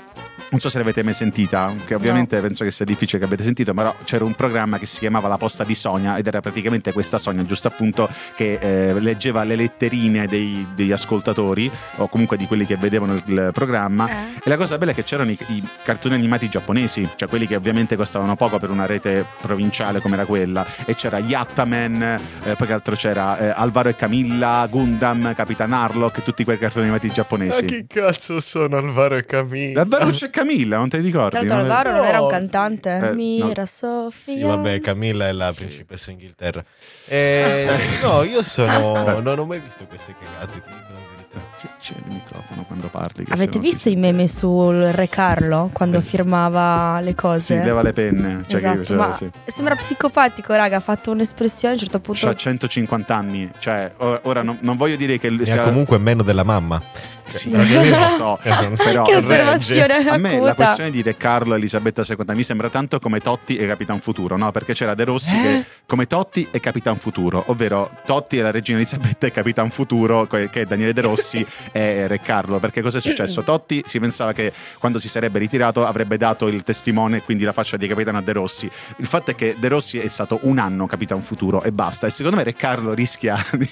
Non 0.48 0.60
so 0.60 0.68
se 0.68 0.78
l'avete 0.78 1.02
mai 1.02 1.12
sentita, 1.12 1.74
che 1.84 1.94
ovviamente 1.94 2.40
penso 2.40 2.62
che 2.64 2.70
sia 2.70 2.84
difficile 2.84 3.18
che 3.18 3.24
abbiate 3.24 3.42
sentito, 3.42 3.74
però 3.74 3.94
c'era 4.04 4.24
un 4.24 4.34
programma 4.34 4.78
che 4.78 4.86
si 4.86 5.00
chiamava 5.00 5.26
La 5.28 5.36
posta 5.36 5.64
di 5.64 5.74
Sonia 5.74 6.16
ed 6.16 6.26
era 6.26 6.40
praticamente 6.40 6.92
questa 6.92 7.18
Sonia, 7.18 7.44
giusto 7.44 7.68
appunto, 7.68 8.08
che 8.36 8.58
eh, 8.60 9.00
leggeva 9.00 9.42
le 9.44 9.56
letterine 9.56 10.26
dei- 10.26 10.66
degli 10.74 10.92
ascoltatori 10.92 11.70
o 11.96 12.08
comunque 12.08 12.36
di 12.36 12.46
quelli 12.46 12.64
che 12.64 12.76
vedevano 12.76 13.14
il, 13.14 13.22
il 13.26 13.50
programma. 13.52 14.08
Eh. 14.08 14.14
E 14.44 14.48
la 14.48 14.56
cosa 14.56 14.78
bella 14.78 14.92
è 14.92 14.94
che 14.94 15.02
c'erano 15.02 15.30
i, 15.32 15.38
i 15.48 15.62
cartoni 15.82 16.14
animati 16.14 16.48
giapponesi, 16.48 17.06
cioè 17.16 17.28
quelli 17.28 17.46
che 17.46 17.56
ovviamente 17.56 17.96
costavano 17.96 18.36
poco 18.36 18.58
per 18.58 18.70
una 18.70 18.86
rete 18.86 19.24
provinciale 19.40 20.00
come 20.00 20.14
era 20.14 20.24
quella. 20.26 20.64
E 20.84 20.94
c'era 20.94 21.18
Yattaman, 21.18 22.02
eh, 22.44 22.54
poi 22.54 22.66
che 22.66 22.72
altro 22.72 22.94
c'era 22.94 23.38
eh, 23.38 23.48
Alvaro 23.48 23.88
e 23.88 23.96
Camilla, 23.96 24.66
Gundam, 24.70 25.34
Capitan 25.34 25.72
Harlock, 25.72 26.22
tutti 26.22 26.44
quei 26.44 26.56
cartoni 26.56 26.84
animati 26.84 27.08
Ma 27.08 27.12
giapponesi. 27.12 27.64
che 27.64 27.84
cazzo 27.88 28.40
sono 28.40 28.76
Alvaro 28.76 29.16
e 29.16 29.24
Camilla? 29.24 29.80
Alvaro 29.82 30.10
c'è 30.10 30.30
Camilla, 30.36 30.76
non 30.76 30.88
te 30.90 30.98
li 30.98 31.04
ricordi? 31.06 31.30
Tra 31.30 31.40
l'altro 31.40 31.56
Non- 31.56 31.64
Alvaro 31.70 31.96
non 31.96 32.04
era 32.04 32.20
un 32.20 32.28
cantante. 32.28 32.98
Eh, 33.10 33.14
Mira 33.14 33.46
no. 33.62 33.64
Sofia. 33.64 34.34
Sì, 34.34 34.42
vabbè, 34.42 34.80
Camilla 34.80 35.28
è 35.28 35.32
la 35.32 35.50
principessa 35.54 36.10
Inghilterra. 36.10 36.62
Eh, 37.08 37.68
no, 38.02 38.24
io 38.24 38.42
sono. 38.42 39.20
Non 39.20 39.38
ho 39.38 39.44
mai 39.46 39.60
visto 39.60 39.86
queste 39.86 40.12
cagate, 40.18 40.60
ti 40.60 40.68
dico 40.68 40.80
la 40.92 40.98
verità. 41.14 41.38
Sì, 41.54 41.68
c'è 41.78 41.94
il 42.04 42.12
microfono 42.12 42.64
quando 42.66 42.88
parli. 42.88 43.24
che 43.24 43.32
Avete 43.32 43.52
si 43.52 43.58
visto 43.60 43.88
i 43.88 43.94
meme 43.94 44.26
sul 44.26 44.74
Re 44.92 45.08
Carlo 45.08 45.70
quando 45.72 46.00
firmava 46.00 46.98
le 47.00 47.10
Sì, 47.10 47.14
cose? 47.14 47.62
leva 47.62 47.82
le 47.82 47.92
penne. 47.92 48.42
Cioè 48.48 48.56
esatto, 48.56 48.78
che, 48.80 48.84
cioè, 48.86 48.96
ma 48.96 49.14
sì. 49.14 49.30
sembra 49.46 49.76
psicopatico, 49.76 50.52
raga. 50.54 50.76
Ha 50.76 50.80
fatto 50.80 51.12
un'espressione 51.12 51.74
a 51.74 51.76
un 51.76 51.82
certo 51.82 52.00
punto. 52.00 52.26
C'ha 52.26 52.34
150 52.34 53.14
anni, 53.14 53.50
cioè 53.60 53.92
ora 53.98 54.42
non, 54.42 54.58
non 54.62 54.76
voglio 54.76 54.96
dire 54.96 55.18
che 55.20 55.32
sia 55.44 55.62
ha 55.62 55.64
comunque 55.64 55.96
meno 55.98 56.24
della 56.24 56.42
mamma. 56.44 56.82
Sì, 57.28 57.48
Però 57.50 57.62
che- 57.64 57.88
lo 57.90 58.08
so, 58.16 58.38
però 58.42 59.04
che 59.04 59.16
osservazione 59.16 60.08
a 60.08 60.16
me 60.16 60.40
la 60.40 60.54
questione 60.54 60.90
di 60.90 61.02
Re 61.02 61.16
Carlo 61.16 61.54
e 61.54 61.56
Elisabetta 61.56 62.02
II 62.06 62.34
mi 62.34 62.42
sembra 62.44 62.68
tanto 62.70 62.98
come 62.98 63.20
Totti 63.20 63.56
e 63.56 63.66
Capitan 63.66 64.00
Futuro, 64.00 64.36
no? 64.36 64.50
Perché 64.52 64.74
c'era 64.74 64.94
De 64.94 65.04
Rossi 65.04 65.32
che 65.40 65.64
come 65.86 66.06
Totti 66.06 66.46
e 66.50 66.60
Capitan 66.60 66.96
Futuro, 66.98 67.44
ovvero 67.48 67.90
Totti 68.04 68.38
e 68.38 68.42
la 68.42 68.50
regina 68.50 68.78
Elisabetta 68.78 69.26
e 69.26 69.30
Capitan 69.30 69.70
Futuro, 69.70 70.26
che 70.26 70.50
è 70.50 70.64
Daniele 70.64 70.92
De 70.92 71.00
Rossi 71.00 71.44
e 71.72 72.06
Re 72.06 72.20
Carlo. 72.20 72.58
Perché 72.58 72.80
cosa 72.82 72.98
è 72.98 73.00
successo? 73.00 73.42
Totti 73.42 73.82
si 73.86 73.98
pensava 74.00 74.32
che 74.32 74.52
quando 74.78 74.98
si 74.98 75.08
sarebbe 75.08 75.38
ritirato 75.38 75.84
avrebbe 75.84 76.16
dato 76.16 76.46
il 76.48 76.62
testimone, 76.62 77.22
quindi 77.22 77.44
la 77.44 77.52
faccia 77.52 77.76
di 77.76 77.86
Capitano 77.86 78.18
a 78.18 78.22
De 78.22 78.32
Rossi. 78.32 78.70
Il 78.98 79.06
fatto 79.06 79.30
è 79.32 79.34
che 79.34 79.54
De 79.58 79.68
Rossi 79.68 79.98
è 79.98 80.08
stato 80.08 80.38
un 80.42 80.58
anno 80.58 80.86
Capitan 80.86 81.20
Futuro 81.22 81.62
e 81.62 81.72
basta. 81.72 82.06
E 82.06 82.10
secondo 82.10 82.36
me 82.36 82.42
Re 82.44 82.54
Carlo 82.54 82.92
rischia 82.94 83.36
di. 83.52 83.68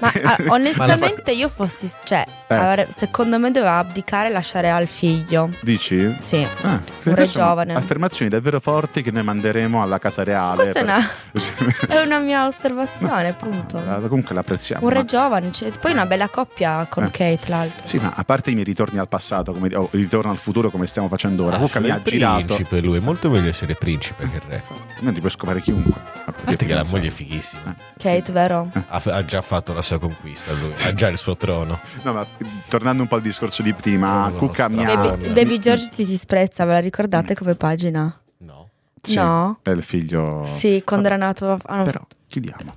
Ma 0.00 0.12
ah, 0.22 0.36
onestamente 0.48 1.32
io 1.32 1.48
fossi, 1.48 1.90
cioè, 2.04 2.24
Eh. 2.48 2.86
Secondo 2.92 3.38
me 3.38 3.50
doveva 3.50 3.78
abdicare 3.78 4.28
e 4.28 4.32
lasciare 4.32 4.70
al 4.70 4.86
figlio. 4.86 5.50
Dici? 5.62 6.14
Sì. 6.18 6.46
Ah, 6.62 6.80
Un 7.04 7.14
re 7.14 7.26
giovane. 7.28 7.74
Affermazioni 7.74 8.30
davvero 8.30 8.60
forti 8.60 9.02
che 9.02 9.10
noi 9.10 9.22
manderemo 9.24 9.82
alla 9.82 9.98
Casa 9.98 10.22
Reale. 10.24 10.56
Questa 10.56 10.80
è 10.80 10.84
per- 10.84 10.94
una, 10.94 11.08
è 11.88 12.04
una 12.04 12.18
mia 12.18 12.46
osservazione, 12.46 13.28
appunto. 13.28 13.78
Ah, 13.78 13.98
Comunque 14.00 14.34
l'apprezziamo. 14.34 14.84
Un 14.84 14.90
re 14.92 14.98
ma- 15.00 15.04
giovane, 15.04 15.50
c'è- 15.50 15.70
poi 15.78 15.92
una 15.92 16.06
bella 16.06 16.28
coppia 16.28 16.86
con 16.88 17.04
Eh. 17.04 17.10
Kate, 17.10 17.48
l'altro. 17.48 17.86
Sì, 17.86 17.98
ma 17.98 18.12
a 18.14 18.24
parte 18.24 18.50
i 18.50 18.54
miei 18.54 18.64
ritorni 18.64 18.98
al 18.98 19.08
passato, 19.08 19.52
come, 19.52 19.74
o 19.74 19.88
ritorno 19.92 20.30
al 20.30 20.36
futuro 20.38 20.70
come 20.70 20.86
stiamo 20.86 21.08
facendo 21.08 21.44
ora, 21.44 21.56
Ah, 21.56 21.58
Cucca 21.58 21.80
mi 21.80 21.90
ha 21.90 21.96
il 21.96 22.02
girato. 22.04 22.44
principe 22.44 22.80
lui, 22.80 22.98
è 22.98 23.00
molto 23.00 23.30
meglio 23.30 23.48
essere 23.48 23.74
principe 23.74 24.28
che 24.30 24.40
re. 24.48 24.62
Non 25.00 25.12
ti 25.14 25.20
puoi 25.20 25.30
scopare 25.32 25.60
chiunque. 25.60 26.00
A 26.24 26.32
parte 26.32 26.66
che 26.66 26.74
la 26.74 26.84
moglie 26.88 27.08
è 27.08 27.10
fighissima. 27.10 27.74
Kate, 27.98 28.32
vero? 28.32 28.70
Ha, 28.88 29.02
ha 29.04 29.24
già 29.24 29.40
fatto 29.42 29.72
la 29.72 29.82
sua 29.82 29.98
conquista 29.98 30.52
lui, 30.52 30.72
ha 30.84 30.94
già 30.94 31.08
il 31.08 31.18
suo 31.18 31.36
trono. 31.36 31.80
No, 32.02 32.12
ma 32.12 32.26
tornando 32.68 32.81
un 32.90 33.06
po' 33.08 33.14
al 33.16 33.22
discorso 33.22 33.62
di 33.62 33.72
prima, 33.72 34.26
Oh, 34.26 34.32
Cucca 34.32 34.68
mi 34.68 34.84
ha. 34.84 34.94
Baby, 34.96 35.32
Baby 35.32 35.58
George 35.58 35.88
ti 35.88 36.04
disprezza, 36.04 36.64
ve 36.64 36.72
la 36.72 36.78
ricordate 36.80 37.34
come 37.34 37.54
pagina? 37.54 38.20
No. 38.38 38.68
Sì, 39.00 39.14
No. 39.14 39.58
È 39.62 39.70
il 39.70 39.82
figlio. 39.82 40.42
Sì, 40.44 40.82
quando 40.84 41.06
era 41.06 41.16
nato. 41.16 41.56
hanno- 41.64 41.84
Però 41.84 42.06
chiudiamo. 42.28 42.74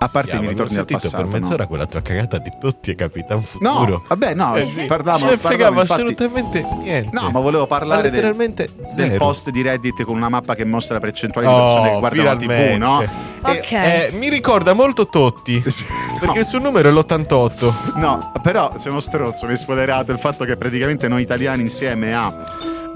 A 0.00 0.08
parte 0.08 0.28
i 0.28 0.30
Chiama, 0.30 0.46
abbiamo 0.46 0.64
ritorni 0.64 0.78
al 0.78 0.86
sentito 0.86 0.98
passato. 1.00 1.16
per 1.28 1.40
mezz'ora 1.40 1.62
no. 1.64 1.68
quella 1.68 1.86
tua 1.86 2.02
cagata 2.02 2.38
di 2.38 2.50
tutti 2.60 2.90
e 2.92 2.94
Capitan 2.94 3.42
No, 3.58 3.70
Futuro. 3.78 4.04
vabbè, 4.06 4.34
no, 4.34 4.54
Eh, 4.54 4.70
sì. 4.70 4.84
parlavamo, 4.84 5.24
Non 5.26 5.36
fregava 5.38 5.80
infatti- 5.80 6.00
assolutamente 6.00 6.66
niente. 6.82 7.08
No, 7.12 7.30
ma 7.30 7.40
volevo 7.40 7.62
Ma 7.62 7.66
parlare 7.78 8.02
del, 8.02 8.12
letteralmente 8.12 8.70
del 8.94 9.06
zero. 9.08 9.18
post 9.18 9.50
di 9.50 9.60
Reddit 9.62 10.04
con 10.04 10.14
una 10.16 10.28
mappa 10.28 10.54
che 10.54 10.64
mostra 10.64 10.94
la 10.94 11.00
percentuale 11.00 11.48
di 11.48 11.52
Oh, 11.52 11.64
persone 11.64 11.90
che 11.90 11.98
guardano 11.98 12.22
la 12.28 12.36
TV, 12.36 12.76
no? 12.78 13.00
E-. 13.02 13.64
Eh, 13.70 14.10
mi 14.12 14.28
ricorda 14.28 14.72
molto 14.72 15.08
Totti. 15.08 15.60
Perché 16.20 16.38
il 16.40 16.44
suo 16.44 16.58
numero 16.60 16.88
è 16.88 16.92
l'88. 16.92 17.72
No, 17.96 18.32
però 18.42 18.72
sei 18.78 18.90
uno 18.90 19.00
stronzo, 19.00 19.46
mi 19.46 19.52
hai 19.52 19.58
spoilerato 19.58 20.10
il 20.12 20.18
fatto 20.18 20.44
che 20.44 20.56
praticamente 20.56 21.06
noi 21.08 21.22
italiani 21.22 21.62
insieme 21.62 22.14
a 22.14 22.32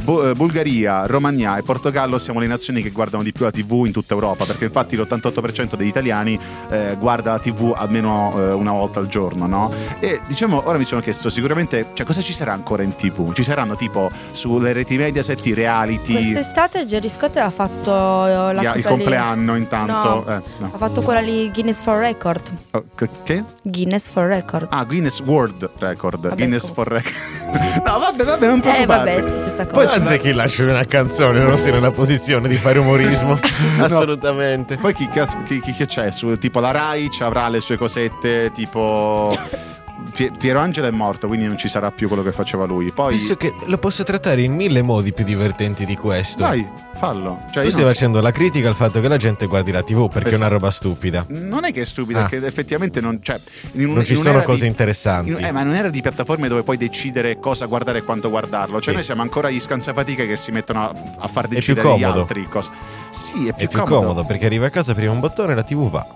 Bu- 0.02 0.20
eh, 0.22 0.34
Bulgaria, 0.34 1.06
Romania 1.06 1.56
e 1.56 1.62
Portogallo 1.62 2.18
siamo 2.18 2.40
le 2.40 2.46
nazioni 2.48 2.82
che 2.82 2.90
guardano 2.90 3.22
di 3.22 3.32
più 3.32 3.44
la 3.44 3.50
TV 3.52 3.84
in 3.86 3.92
tutta 3.92 4.14
Europa, 4.14 4.44
perché 4.44 4.64
infatti 4.64 4.96
l'88% 4.96 5.76
degli 5.76 5.86
italiani 5.88 6.38
eh, 6.70 6.96
guarda 6.98 7.32
la 7.32 7.38
TV 7.38 7.72
almeno 7.76 8.32
eh, 8.36 8.50
una 8.52 8.72
volta 8.72 8.98
al 8.98 9.06
giorno, 9.06 9.46
no? 9.46 9.72
E 10.00 10.20
diciamo, 10.26 10.62
ora 10.66 10.76
mi 10.78 10.84
sono 10.84 11.00
chiesto 11.00 11.28
sicuramente, 11.30 11.90
cioè 11.92 12.04
cosa 12.04 12.20
ci 12.20 12.32
sarà 12.32 12.52
ancora 12.52 12.82
in 12.82 12.96
TV? 12.96 13.32
Ci 13.32 13.44
saranno 13.44 13.76
tipo 13.76 14.10
sulle 14.32 14.72
reti 14.72 14.96
Mediaset 14.96 15.44
i 15.46 15.54
reality, 15.54 16.12
Quest'estate 16.14 16.84
Jerry 16.84 17.08
Scott 17.08 17.36
aveva 17.36 17.50
fatto 17.50 17.90
eh, 18.26 18.52
la 18.54 18.62
gli- 18.74 18.76
il 18.78 18.84
compleanno 18.84 19.56
intanto. 19.56 19.92
No. 19.92 20.24
eh, 20.26 20.34
no. 20.58 20.66
lì. 20.66 20.70
Ha 20.72 20.78
fatto 20.78 21.00
quella 21.02 21.20
lì 21.20 21.50
Guinness 21.52 21.80
for 21.80 21.98
Record. 21.98 22.52
Oh, 22.72 22.84
che- 22.96 23.08
che? 23.22 23.44
Guinness 23.62 24.08
for 24.08 24.26
Record. 24.26 24.66
Ah, 24.70 24.82
Guinness 24.84 25.20
World 25.20 25.70
Record, 25.78 26.20
Vabbè, 26.22 26.34
Guinness 26.34 26.64
com- 26.64 26.74
for 26.74 26.86
Record. 26.88 27.14
no, 27.84 27.98
vabbè, 27.98 28.24
vabbè, 28.24 28.46
non 28.46 28.58
eh 28.58 28.60
preoccuparti. 28.60 28.86
vabbè, 28.86 29.22
sì, 29.22 29.28
stessa 29.36 29.66
Poi 29.66 29.84
cosa. 29.86 29.96
Anzi, 29.96 30.18
chi 30.18 30.32
lascia 30.32 30.62
una 30.64 30.84
canzone 30.84 31.40
non 31.40 31.56
sia 31.56 31.72
nella 31.72 31.90
posizione 31.90 32.48
di 32.48 32.56
fare 32.56 32.78
umorismo. 32.78 33.38
Assolutamente. 33.80 34.76
Poi 34.76 34.94
chi, 34.94 35.08
cazzo- 35.08 35.38
chi- 35.44 35.60
chi- 35.60 35.72
che 35.74 35.86
c'è? 35.86 36.10
Su, 36.10 36.36
tipo 36.38 36.60
la 36.60 36.70
Rai 36.70 37.10
ci 37.10 37.22
avrà 37.22 37.48
le 37.48 37.60
sue 37.60 37.76
cosette, 37.76 38.50
tipo. 38.52 39.36
Pie- 40.12 40.30
Piero 40.38 40.58
Angela 40.60 40.88
è 40.88 40.90
morto, 40.90 41.26
quindi 41.26 41.46
non 41.46 41.56
ci 41.58 41.68
sarà 41.68 41.90
più 41.90 42.08
quello 42.08 42.22
che 42.22 42.32
faceva 42.32 42.64
lui. 42.64 42.90
Poi. 42.92 43.16
Penso 43.16 43.36
che 43.36 43.54
lo 43.66 43.78
possa 43.78 44.02
trattare 44.04 44.42
in 44.42 44.54
mille 44.54 44.82
modi 44.82 45.12
più 45.12 45.24
divertenti 45.24 45.84
di 45.84 45.96
questo. 45.96 46.42
Dai, 46.42 46.66
fallo. 46.94 47.42
Cioè, 47.52 47.62
tu 47.64 47.70
stai 47.70 47.82
non- 47.82 47.92
facendo 47.92 48.20
la 48.20 48.30
critica 48.30 48.68
al 48.68 48.74
fatto 48.74 49.00
che 49.00 49.08
la 49.08 49.16
gente 49.16 49.46
guardi 49.46 49.70
la 49.72 49.82
TV 49.82 50.08
perché 50.08 50.30
è 50.30 50.34
una 50.34 50.46
Esatto. 50.46 50.52
roba 50.52 50.70
stupida. 50.70 51.24
Non 51.28 51.64
è 51.64 51.72
che 51.72 51.82
è 51.82 51.84
stupido, 51.84 52.20
Ah. 52.20 52.26
che 52.26 52.36
effettivamente 52.44 53.00
non. 53.00 53.18
Cioè, 53.22 53.40
un- 53.72 53.92
Non 53.92 54.04
ci 54.04 54.14
sono 54.14 54.40
cose 54.42 54.62
di- 54.62 54.66
interessanti. 54.68 55.30
in- 55.30 55.44
eh, 55.44 55.52
ma 55.52 55.62
non 55.62 55.74
era 55.74 55.88
di 55.88 56.00
piattaforme 56.00 56.48
dove 56.48 56.62
puoi 56.62 56.76
decidere 56.76 57.38
cosa 57.38 57.66
guardare 57.66 57.98
e 57.98 58.02
quanto 58.02 58.28
guardarlo. 58.30 58.74
Cioè, 58.80 58.88
Sì. 58.90 58.94
noi 58.94 59.02
siamo 59.04 59.22
ancora 59.22 59.50
gli 59.50 59.60
scansafatiche 59.60 60.26
che 60.26 60.36
si 60.36 60.50
mettono 60.50 60.80
a, 60.82 60.94
a 61.18 61.28
far 61.28 61.48
decidere 61.48 61.86
gli 61.96 62.00
comodo. 62.02 62.20
altri. 62.20 62.46
cos- 62.48 62.70
Sì, 63.10 63.46
è 63.48 63.52
più, 63.52 63.66
È 63.66 63.68
più 63.68 63.82
comodo. 63.84 64.24
perché 64.24 64.46
arriva 64.46 64.66
a 64.66 64.70
casa, 64.70 64.94
prima 64.94 65.12
un 65.12 65.20
bottone 65.20 65.52
e 65.52 65.54
la 65.54 65.62
TV 65.62 65.90
va. 65.90 66.06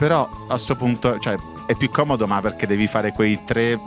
Però 0.00 0.26
a 0.48 0.56
sto 0.56 0.76
punto, 0.76 1.18
cioè, 1.18 1.36
è 1.66 1.74
più 1.74 1.90
comodo, 1.90 2.26
ma 2.26 2.40
perché 2.40 2.66
devi 2.66 2.86
fare 2.86 3.12
quei 3.12 3.44
tre. 3.44 3.78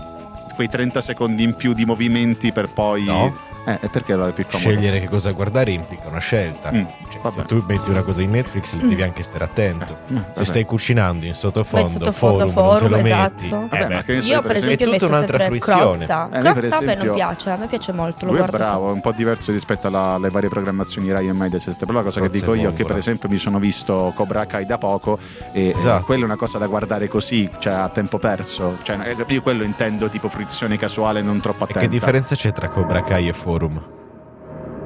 quei 0.53 0.69
30 0.69 1.01
secondi 1.01 1.41
in 1.41 1.55
più 1.55 1.73
di 1.73 1.85
movimenti 1.85 2.51
per 2.51 2.69
poi. 2.69 3.05
No. 3.05 3.35
Eh, 3.65 3.77
e 3.81 3.87
perché 3.89 4.13
allora 4.13 4.29
è 4.29 4.33
più 4.33 4.45
comodo? 4.45 4.69
Scegliere 4.69 4.99
che 4.99 5.07
cosa 5.07 5.31
guardare 5.31 5.71
implica 5.71 6.07
una 6.09 6.19
scelta. 6.19 6.71
Mm, 6.71 6.83
Cioè, 7.09 7.21
vabbè. 7.21 7.35
se 7.39 7.45
tu 7.45 7.63
metti 7.65 7.89
una 7.89 8.01
cosa 8.01 8.21
in 8.21 8.31
Netflix, 8.31 8.75
devi 8.75 9.01
anche 9.01 9.23
stare 9.23 9.43
attento. 9.45 9.97
Eh, 10.09 10.13
vabbè. 10.13 10.25
Se 10.33 10.43
stai 10.45 10.65
cucinando 10.65 11.25
in 11.25 11.33
sottofondo, 11.33 11.87
sottofondo, 11.89 12.47
forum, 12.49 12.73
non 12.73 12.77
te 12.77 12.87
lo 12.89 12.97
forum, 12.97 13.01
metti. 13.03 13.43
esatto. 13.45 13.67
Vabbè, 13.69 13.97
Eh 13.97 14.03
che 14.03 14.13
ne 14.15 14.21
so, 14.21 14.27
Io 14.27 14.41
per 14.41 14.55
esempio 14.57 14.73
è 14.73 14.77
tutta 14.77 14.89
metto 14.91 15.05
un'altra 15.07 15.37
sempre 15.39 15.59
fruizione. 15.59 15.97
Crozza. 16.05 16.29
Eh, 16.31 16.39
Crozza 16.53 16.77
a 16.77 16.81
me 16.81 16.95
non 16.95 17.13
piace, 17.13 17.49
a 17.49 17.55
me 17.57 17.67
piace 17.67 17.91
molto, 17.93 18.25
lo 18.25 18.31
Lui 18.31 18.41
è 18.41 18.43
guardo 18.45 18.57
bravo, 18.57 18.89
è 18.89 18.91
un 18.91 19.01
po' 19.01 19.11
diverso 19.13 19.51
rispetto 19.51 19.87
alla- 19.87 20.13
alle 20.15 20.29
varie 20.29 20.49
programmazioni 20.49 21.11
Rai 21.11 21.27
e 21.29 21.33
Mediaset. 21.33 21.77
Però 21.77 21.93
la 21.93 22.03
cosa 22.03 22.19
che 22.19 22.25
Forse 22.27 22.39
dico 22.41 22.53
io 22.55 22.69
è 22.69 22.73
che, 22.73 22.83
per 22.85 22.97
esempio, 22.97 23.29
mi 23.29 23.37
sono 23.37 23.59
visto 23.59 24.11
Cobra 24.15 24.45
Kai 24.45 24.65
da 24.65 24.77
poco 24.77 25.17
e 25.53 25.67
eh, 25.67 25.73
Esatto. 25.75 26.03
quella 26.05 26.23
è 26.23 26.25
una 26.25 26.35
cosa 26.35 26.57
da 26.57 26.67
guardare 26.67 27.07
così, 27.07 27.49
cioè 27.59 27.73
a 27.73 27.89
tempo 27.89 28.17
perso. 28.19 28.77
Cioè, 28.81 28.97
eh, 29.17 29.25
io 29.27 29.41
quello 29.41 29.63
intendo 29.63 30.09
tipo 30.09 30.27
fruizione 30.27 30.77
casuale, 30.77 31.21
non 31.21 31.39
troppo 31.39 31.61
E 31.61 31.63
attenta. 31.69 31.79
che 31.79 31.87
differenza 31.87 32.35
c'è 32.35 32.51
tra 32.51 32.67
Cobra 32.67 33.01
Kai 33.03 33.29
e 33.29 33.33
Forum? 33.53 33.81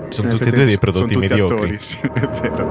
Sono 0.09 0.29
tutti 0.29 0.47
e 0.47 0.51
due 0.51 0.65
dei 0.65 0.77
sono 0.79 0.91
prodotti 0.91 1.13
tutti 1.13 1.17
mediocri. 1.17 1.55
attori, 1.55 1.77
sì, 1.79 1.99
è 1.99 2.27
vero. 2.41 2.69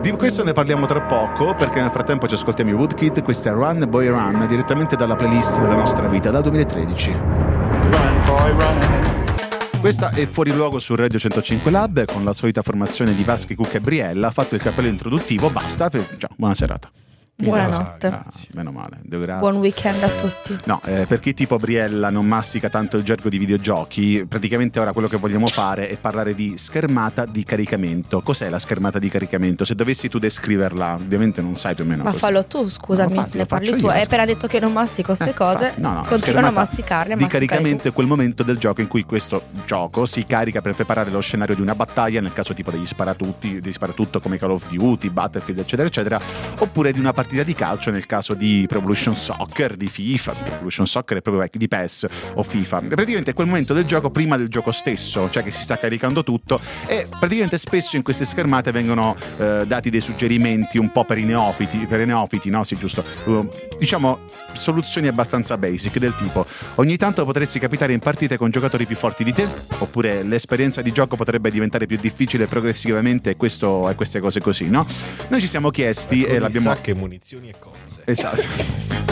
Di 0.00 0.10
questo 0.12 0.44
ne 0.44 0.52
parliamo 0.52 0.86
tra 0.86 1.00
poco, 1.00 1.54
perché 1.54 1.80
nel 1.80 1.90
frattempo 1.90 2.28
ci 2.28 2.34
ascoltiamo 2.34 2.70
i 2.70 2.74
Woodkid. 2.74 3.22
Questa 3.22 3.50
è 3.50 3.52
Run 3.52 3.86
Boy 3.88 4.08
Run, 4.08 4.46
direttamente 4.48 4.96
dalla 4.96 5.16
playlist 5.16 5.60
della 5.60 5.74
nostra 5.74 6.08
vita, 6.08 6.30
dal 6.30 6.42
2013. 6.42 7.10
Run, 7.10 8.20
boy, 8.24 8.50
run. 8.50 9.80
Questa 9.80 10.10
è 10.10 10.26
Fuori 10.26 10.52
Luogo 10.52 10.78
su 10.78 10.94
Radio 10.94 11.18
105 11.18 11.70
Lab 11.70 12.04
con 12.04 12.22
la 12.22 12.32
solita 12.32 12.62
formazione 12.62 13.14
di 13.14 13.24
Vaschi, 13.24 13.56
Cucca 13.56 13.78
e 13.78 13.80
Briella. 13.80 14.28
Ha 14.28 14.32
fatto 14.32 14.54
il 14.54 14.60
cappello 14.60 14.88
introduttivo, 14.88 15.50
basta. 15.50 15.88
Per... 15.88 16.06
ciao, 16.18 16.30
buona 16.36 16.54
serata. 16.54 16.90
Buonanotte. 17.34 18.06
Ah, 18.06 18.24
meno 18.52 18.70
male, 18.70 19.00
grazie. 19.02 19.38
Buon 19.40 19.56
weekend 19.56 20.00
a 20.02 20.08
tutti. 20.10 20.56
No, 20.66 20.80
eh, 20.84 21.06
per 21.06 21.18
chi 21.18 21.34
tipo 21.34 21.56
Briella 21.56 22.08
non 22.10 22.24
mastica 22.26 22.68
tanto 22.68 22.98
il 22.98 23.02
gergo 23.02 23.28
di 23.30 23.38
videogiochi, 23.38 24.24
praticamente 24.28 24.78
ora 24.78 24.92
quello 24.92 25.08
che 25.08 25.16
vogliamo 25.16 25.48
fare 25.48 25.88
è 25.88 25.96
parlare 25.96 26.34
di 26.36 26.56
schermata 26.56 27.24
di 27.24 27.42
caricamento. 27.42 28.20
Cos'è 28.20 28.48
la 28.48 28.60
schermata 28.60 29.00
di 29.00 29.08
caricamento? 29.08 29.64
Se 29.64 29.74
dovessi 29.74 30.08
tu 30.08 30.18
descriverla, 30.20 30.94
ovviamente 30.94 31.40
non 31.40 31.56
sai 31.56 31.74
più 31.74 31.82
o 31.82 31.86
meno. 31.88 32.02
Ma 32.04 32.10
cosa- 32.10 32.26
fallo 32.26 32.44
tu, 32.46 32.68
scusami, 32.68 33.14
No, 33.14 33.26
ne 33.32 33.46
parli 33.46 33.70
tu. 33.76 33.86
io. 33.86 33.90
Hai 33.90 34.02
appena 34.02 34.24
detto 34.24 34.46
che 34.46 34.60
non 34.60 34.72
mastico 34.72 35.06
queste 35.08 35.30
Eh, 35.30 35.34
cose. 35.34 35.72
no, 35.78 35.92
no, 35.94 36.04
Continuano 36.04 36.48
a 36.48 36.50
masticarle. 36.52 37.16
Di 37.16 37.26
caricamento 37.26 37.82
tu. 37.84 37.88
è 37.88 37.92
quel 37.92 38.06
momento 38.06 38.44
del 38.44 38.58
gioco 38.58 38.82
in 38.82 38.88
cui 38.88 39.02
questo 39.04 39.42
gioco 39.64 40.06
si 40.06 40.24
carica 40.26 40.60
per 40.60 40.74
preparare 40.74 41.10
lo 41.10 41.20
scenario 41.20 41.56
di 41.56 41.60
una 41.62 41.74
battaglia, 41.74 42.20
nel 42.20 42.32
caso 42.32 42.54
tipo 42.54 42.70
degli 42.70 42.86
sparatutti, 42.86 43.60
degli 43.60 43.72
sparatutto 43.72 44.20
come 44.20 44.38
Call 44.38 44.50
of 44.52 44.68
Duty, 44.68 45.08
Battlefield, 45.10 45.58
eccetera, 45.60 45.88
eccetera, 45.88 46.20
oppure 46.58 46.92
di 46.92 47.00
una 47.00 47.08
partita 47.12 47.21
di 47.26 47.54
calcio 47.54 47.90
nel 47.90 48.06
caso 48.06 48.34
di 48.34 48.64
Pro 48.68 48.78
Evolution 48.78 49.16
Soccer, 49.16 49.76
di 49.76 49.86
FIFA, 49.86 50.32
Pro 50.32 50.54
Evolution 50.54 50.86
Soccer 50.86 51.18
è 51.18 51.22
proprio 51.22 51.48
di 51.52 51.68
PES 51.68 52.06
o 52.34 52.42
FIFA. 52.42 52.82
E 52.82 52.88
praticamente 52.88 53.30
è 53.30 53.34
quel 53.34 53.46
momento 53.46 53.74
del 53.74 53.84
gioco 53.84 54.10
prima 54.10 54.36
del 54.36 54.48
gioco 54.48 54.72
stesso, 54.72 55.30
cioè 55.30 55.42
che 55.42 55.50
si 55.50 55.62
sta 55.62 55.78
caricando 55.78 56.22
tutto 56.22 56.60
e 56.86 57.06
praticamente 57.08 57.58
spesso 57.58 57.96
in 57.96 58.02
queste 58.02 58.24
schermate 58.24 58.70
vengono 58.70 59.16
eh, 59.38 59.64
dati 59.66 59.90
dei 59.90 60.00
suggerimenti 60.00 60.78
un 60.78 60.90
po' 60.90 61.04
per 61.04 61.18
i 61.18 61.24
neofiti, 61.24 61.78
per 61.86 62.00
i 62.00 62.06
neofiti, 62.06 62.50
no? 62.50 62.64
Sì, 62.64 62.76
giusto. 62.76 63.04
Uh, 63.24 63.48
diciamo 63.78 64.20
soluzioni 64.52 65.08
abbastanza 65.08 65.56
basic 65.56 65.98
del 65.98 66.14
tipo 66.16 66.46
ogni 66.76 66.96
tanto 66.96 67.24
potresti 67.24 67.58
capitare 67.58 67.92
in 67.92 68.00
partite 68.00 68.36
con 68.36 68.50
giocatori 68.50 68.84
più 68.84 68.96
forti 68.96 69.24
di 69.24 69.32
te 69.32 69.48
oppure 69.78 70.22
l'esperienza 70.22 70.82
di 70.82 70.92
gioco 70.92 71.16
potrebbe 71.16 71.50
diventare 71.50 71.86
più 71.86 71.96
difficile 71.98 72.46
progressivamente 72.46 73.30
e 73.30 73.36
questo 73.36 73.88
e 73.88 73.94
queste 73.94 74.20
cose 74.20 74.40
così, 74.40 74.68
no? 74.68 74.86
Noi 75.28 75.40
ci 75.40 75.46
siamo 75.46 75.70
chiesti 75.70 76.22
e 76.22 76.32
Con 76.32 76.40
l'abbiamo 76.40 76.74
sacche, 76.74 76.94
munizioni 77.12 77.50
e 77.50 77.58
cozze. 77.58 78.02
Esatto. 78.06 79.11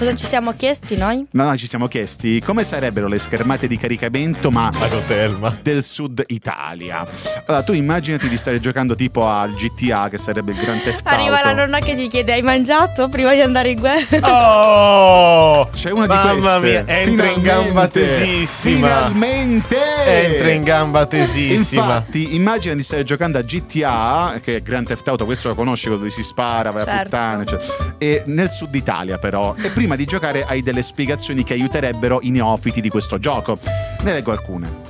Cosa 0.00 0.14
ci 0.14 0.24
siamo 0.24 0.54
chiesti 0.54 0.96
noi? 0.96 1.26
No, 1.32 1.44
no, 1.44 1.56
ci 1.58 1.68
siamo 1.68 1.86
chiesti 1.86 2.40
come 2.40 2.64
sarebbero 2.64 3.06
le 3.06 3.18
schermate 3.18 3.66
di 3.66 3.76
caricamento, 3.76 4.50
ma 4.50 4.68
A 4.72 5.54
del 5.60 5.84
sud 5.84 6.24
Italia. 6.28 7.06
Allora, 7.44 7.62
tu 7.62 7.74
immaginati 7.74 8.26
di 8.26 8.38
stare 8.38 8.60
giocando 8.60 8.94
tipo 8.94 9.28
al 9.28 9.52
GTA, 9.52 10.08
che 10.08 10.16
sarebbe 10.16 10.52
il 10.52 10.56
Grand 10.58 10.82
Theft 10.82 11.06
Auto. 11.06 11.20
Arriva 11.20 11.42
la 11.44 11.52
nonna 11.52 11.80
che 11.80 11.94
ti 11.94 12.08
chiede: 12.08 12.32
Hai 12.32 12.40
mangiato 12.40 13.10
prima 13.10 13.34
di 13.34 13.42
andare 13.42 13.68
in 13.72 13.78
guerra? 13.78 14.28
Oh! 14.40 15.68
C'è 15.74 15.90
una 15.90 16.06
di 16.06 16.14
Mamma 16.14 16.58
queste. 16.58 16.60
mia, 16.60 16.78
entra 16.78 16.92
in 17.02 17.10
Finalmente. 17.10 17.42
gamba 17.42 17.88
tesissima. 17.88 18.86
Finalmente! 18.86 19.76
Entra 20.06 20.50
in 20.50 20.62
gamba 20.62 21.06
tesissima. 21.06 21.82
Infatti, 21.82 22.34
immagina 22.34 22.74
di 22.74 22.82
stare 22.82 23.04
giocando 23.04 23.36
a 23.36 23.42
GTA, 23.42 24.40
che 24.42 24.56
è 24.56 24.62
Grand 24.62 24.86
Theft 24.86 25.06
Auto, 25.08 25.26
questo 25.26 25.48
lo 25.48 25.54
conosci, 25.54 25.88
dove 25.90 26.08
si 26.10 26.22
spara, 26.22 26.70
vai 26.70 26.82
a 26.82 26.84
Certo. 26.86 27.02
puttane, 27.02 27.44
cioè, 27.44 27.58
e 27.98 28.22
nel 28.26 28.48
sud 28.50 28.74
Italia 28.74 29.18
però. 29.18 29.54
E 29.60 29.68
prima 29.68 29.88
di 29.96 30.04
giocare 30.04 30.44
hai 30.44 30.62
delle 30.62 30.82
spiegazioni 30.82 31.44
che 31.44 31.54
aiuterebbero 31.54 32.20
i 32.22 32.30
neofiti 32.30 32.80
di 32.80 32.88
questo 32.88 33.18
gioco. 33.18 33.58
Ne 34.02 34.12
leggo 34.12 34.32
alcune. 34.32 34.88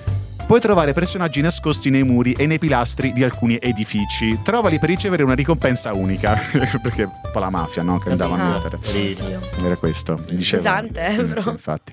Puoi 0.50 0.61
trovare 0.61 0.92
personaggi 0.92 1.40
nascosti 1.40 1.90
nei 1.90 2.02
muri 2.02 2.33
e 2.33 2.45
nei 2.45 2.59
pilastri 2.59 3.12
di 3.12 3.23
alcuni 3.23 3.57
edifici. 3.61 4.40
Trovali 4.42 4.80
per 4.80 4.88
ricevere 4.88 5.23
una 5.23 5.35
ricompensa 5.35 5.92
unica. 5.92 6.37
Perché 6.83 7.04
un 7.04 7.11
po' 7.33 7.38
la 7.38 7.50
mafia, 7.50 7.83
no? 7.85 7.99
Che 8.00 8.11
andava 8.11 8.35
a 8.37 8.45
Ah, 8.45 8.52
mettere. 8.54 8.76
oddio. 8.76 9.40
Era 9.64 9.76
questo, 9.76 10.21
diceva. 10.28 10.61
Pesante, 10.62 11.07
eh, 11.07 11.25
bro. 11.25 11.50
infatti. 11.52 11.92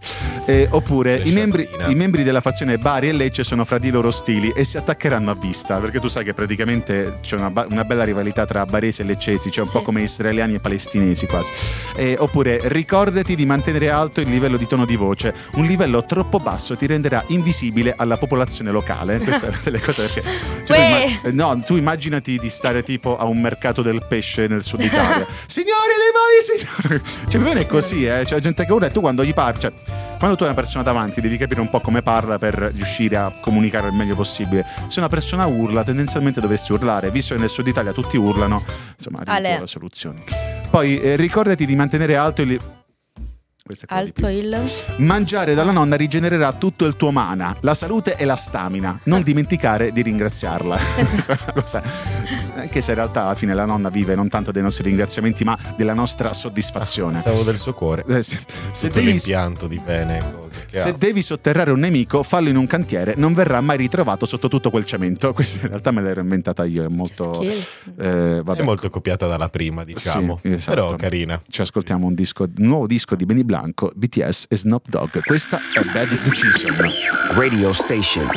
Eh, 0.50 0.66
oppure 0.72 1.18
i 1.26 1.32
membri, 1.34 1.68
i 1.90 1.94
membri 1.94 2.24
della 2.24 2.40
fazione 2.40 2.78
Bari 2.78 3.10
e 3.10 3.12
Lecce 3.12 3.44
sono 3.44 3.66
fra 3.66 3.78
di 3.80 3.90
loro 3.90 4.08
ostili 4.08 4.50
e 4.56 4.64
si 4.64 4.78
attaccheranno 4.78 5.30
a 5.30 5.36
vista, 5.36 5.78
perché 5.78 6.00
tu 6.00 6.08
sai 6.08 6.24
che 6.24 6.34
praticamente 6.34 7.18
c'è 7.22 7.36
una, 7.36 7.52
una 7.70 7.84
bella 7.84 8.06
rivalità 8.06 8.46
tra 8.46 8.66
baresi 8.66 9.02
e 9.02 9.04
leccesi, 9.06 9.50
c'è 9.50 9.60
un 9.60 9.68
Sì. 9.68 9.74
po' 9.74 9.82
come 9.82 10.04
israeliani 10.04 10.56
e 10.56 10.60
palestinesi 10.60 11.26
quasi. 11.28 11.50
Eh, 11.98 12.16
oppure 12.18 12.62
ricordati 12.64 13.36
di 13.36 13.46
mantenere 13.46 13.90
alto 13.90 14.22
il 14.22 14.30
livello 14.30 14.56
di 14.56 14.66
tono 14.68 14.86
di 14.86 14.96
voce, 14.96 15.36
un 15.56 15.66
livello 15.66 16.06
troppo 16.06 16.40
basso 16.40 16.78
ti 16.78 16.86
renderà 16.86 17.26
invisibile 17.28 17.94
alla 17.98 18.16
popolazione 18.16 18.72
locale. 18.72 19.18
Queste 19.28 19.48
erano 19.48 19.62
delle 19.66 19.82
cose 19.82 20.02
perché... 20.08 20.24
cioè, 20.66 21.20
tu 21.24 21.28
eh, 21.28 21.32
no, 21.34 21.62
tu 21.66 21.76
immaginati 21.76 22.38
di 22.40 22.50
stare 22.50 22.84
tipo 22.84 23.18
a 23.18 23.26
un 23.26 23.42
mercato 23.42 23.82
del 23.82 24.06
pesce 24.08 24.48
nel 24.48 24.64
sud 24.64 24.80
Italia. 24.80 25.28
Signori, 25.46 25.92
limoni, 26.08 26.88
signori! 26.88 27.02
Cioè, 27.04 27.28
più 27.30 27.40
o 27.40 27.44
meno 27.44 27.60
è 27.60 27.66
così, 27.66 28.06
eh. 28.06 28.22
C'è 28.24 28.40
gente 28.40 28.66
che 28.66 28.72
urla 28.72 28.88
e 28.88 28.92
tu 28.92 29.02
quando 29.02 29.26
gli 29.26 29.34
parli, 29.34 29.60
cioè, 29.60 29.74
quando 30.18 30.36
tu 30.36 30.44
hai 30.44 30.50
una 30.50 30.60
persona 30.60 30.84
davanti 30.84 31.22
devi 31.22 31.38
capire 31.38 31.62
un 31.62 31.70
po' 31.70 31.80
come 31.80 32.02
parla 32.02 32.38
per 32.38 32.54
riuscire 32.54 33.18
a 33.18 33.32
comunicare 33.40 33.88
il 33.88 33.94
meglio 33.94 34.16
possibile. 34.16 34.66
Se 34.88 35.00
una 35.00 35.10
persona 35.10 35.46
urla, 35.46 35.84
tendenzialmente 35.84 36.42
dovresti 36.42 36.74
urlare. 36.74 37.12
Visto 37.12 37.34
che 37.36 37.40
nel 37.40 37.50
sud 37.50 37.68
Italia 37.68 37.94
tutti 37.94 38.18
urlano, 38.18 38.62
insomma, 38.96 39.22
arrivi 39.24 39.50
tu 39.50 39.58
alla 39.58 39.66
soluzione. 39.68 40.24
Poi 40.70 41.00
eh, 41.00 41.16
ricordati 41.16 41.66
di 41.66 41.76
mantenere 41.76 42.16
alto 42.16 42.42
il... 42.42 42.60
Alto 43.88 44.28
il. 44.28 44.58
Mangiare 44.98 45.54
dalla 45.54 45.72
nonna 45.72 45.96
rigenererà 45.96 46.54
tutto 46.54 46.86
il 46.86 46.96
tuo 46.96 47.12
mana, 47.12 47.56
la 47.62 47.74
salute 47.74 48.16
e 48.16 48.26
la 48.26 48.36
stamina. 48.36 49.00
Non 49.04 49.24
dimenticare 49.24 49.92
di 49.92 50.02
ringraziarla. 50.02 50.78
Anche 52.56 52.82
se 52.82 52.92
in 52.92 52.98
realtà 52.98 53.24
alla 53.26 53.36
fine 53.36 53.54
la 53.54 53.66
nonna 53.66 53.90
vive 53.90 54.16
non 54.16 54.30
tanto 54.30 54.52
dei 54.52 54.62
nostri 54.62 54.84
ringraziamenti, 54.84 55.44
ma 55.44 55.58
della 55.76 55.94
nostra 55.94 56.34
soddisfazione. 56.34 57.22
Pensavo 57.22 57.44
del 57.44 57.58
suo 57.58 57.74
cuore. 57.74 58.04
Eh. 58.08 58.24
Se 58.24 58.38
Tutto 58.72 59.00
devi, 59.00 59.12
l'impianto 59.12 59.68
di 59.68 59.80
pene 59.80 60.18
e 60.18 60.22
cose 60.34 60.48
se 60.70 60.90
ha. 60.90 60.92
devi 60.94 61.22
sotterrare 61.22 61.72
un 61.72 61.80
nemico, 61.80 62.24
fallo 62.24 62.50
in 62.50 62.56
un 62.56 62.68
cantiere, 62.68 63.14
non 63.16 63.34
verrà 63.34 63.62
mai 63.62 63.78
ritrovato 63.78 64.26
sotto 64.26 64.48
tutto 64.48 64.70
quel 64.70 64.86
cemento. 64.86 65.34
Questa 65.38 65.62
in 65.62 65.70
realtà 65.70 65.92
me 65.92 66.02
l'ero 66.02 66.22
inventata 66.22 66.66
io, 66.66 66.84
è 66.84 66.88
molto... 66.88 67.42
eh, 67.42 68.42
vabbè. 68.44 68.60
È 68.60 68.64
molto 68.64 68.90
copiata 68.90 69.28
dalla 69.28 69.50
prima, 69.50 69.84
diciamo. 69.84 70.40
Sì, 70.42 70.52
esatto. 70.52 70.76
Però 70.76 70.96
carina. 70.96 71.40
Ci 71.48 71.62
ascoltiamo 71.62 72.06
un, 72.06 72.14
disco, 72.14 72.44
un 72.44 72.68
nuovo 72.68 72.88
disco 72.88 73.16
di 73.16 73.26
Benny 73.26 73.44
Blanco, 73.58 73.92
BTS 73.96 74.46
e 74.50 74.56
Snoop 74.56 74.88
Dogg. 74.88 75.18
Questa 75.26 75.60
è 75.74 75.82
Bad 75.92 76.10
Decision. 76.22 76.76
Radio 77.32 77.74
station. 77.74 78.30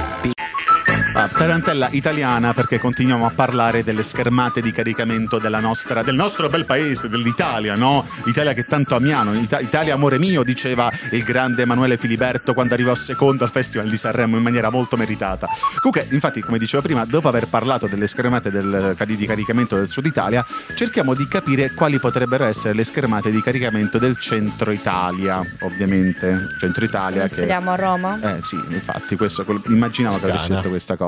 Ah, 1.12 1.26
tarantella 1.28 1.88
italiana 1.90 2.54
perché 2.54 2.78
continuiamo 2.78 3.26
a 3.26 3.32
parlare 3.34 3.82
delle 3.82 4.02
schermate 4.04 4.60
di 4.62 4.70
caricamento 4.70 5.38
della 5.38 5.58
nostra, 5.58 6.02
del 6.02 6.14
nostro 6.14 6.48
bel 6.48 6.64
paese, 6.64 7.08
dell'Italia, 7.08 7.74
no? 7.74 8.06
L'Italia 8.24 8.52
che 8.54 8.64
tanto 8.64 8.94
amiamo, 8.94 9.34
Ita- 9.34 9.58
Italia 9.58 9.94
amore 9.94 10.18
mio, 10.18 10.44
diceva 10.44 10.90
il 11.10 11.22
grande 11.24 11.62
Emanuele 11.62 11.96
Filiberto 11.98 12.54
quando 12.54 12.74
arrivò 12.74 12.94
secondo 12.94 13.42
al 13.42 13.50
Festival 13.50 13.88
di 13.90 13.96
Sanremo 13.96 14.36
in 14.36 14.42
maniera 14.42 14.70
molto 14.70 14.96
meritata. 14.96 15.48
Comunque, 15.80 16.06
infatti, 16.14 16.40
come 16.42 16.58
dicevo 16.58 16.82
prima, 16.82 17.04
dopo 17.04 17.26
aver 17.28 17.48
parlato 17.48 17.86
delle 17.88 18.06
schermate 18.06 18.50
del- 18.50 18.94
di 19.04 19.26
caricamento 19.26 19.74
del 19.76 19.88
Sud 19.88 20.06
Italia, 20.06 20.46
cerchiamo 20.76 21.14
di 21.14 21.26
capire 21.26 21.72
quali 21.72 21.98
potrebbero 21.98 22.44
essere 22.44 22.72
le 22.74 22.84
schermate 22.84 23.30
di 23.32 23.42
caricamento 23.42 23.98
del 23.98 24.16
Centro 24.16 24.70
Italia, 24.70 25.42
ovviamente. 25.62 26.54
Centro 26.58 26.84
Italia 26.84 27.22
che... 27.24 27.28
Inseriamo 27.30 27.72
a 27.72 27.76
Roma. 27.76 28.18
Eh 28.36 28.42
sì, 28.42 28.54
infatti, 28.68 29.16
questo 29.16 29.44
immaginavo 29.66 30.18
che 30.18 30.26
avessi 30.26 30.44
Scana. 30.44 30.56
detto 30.56 30.68
questa 30.68 30.92
cosa. 30.92 30.99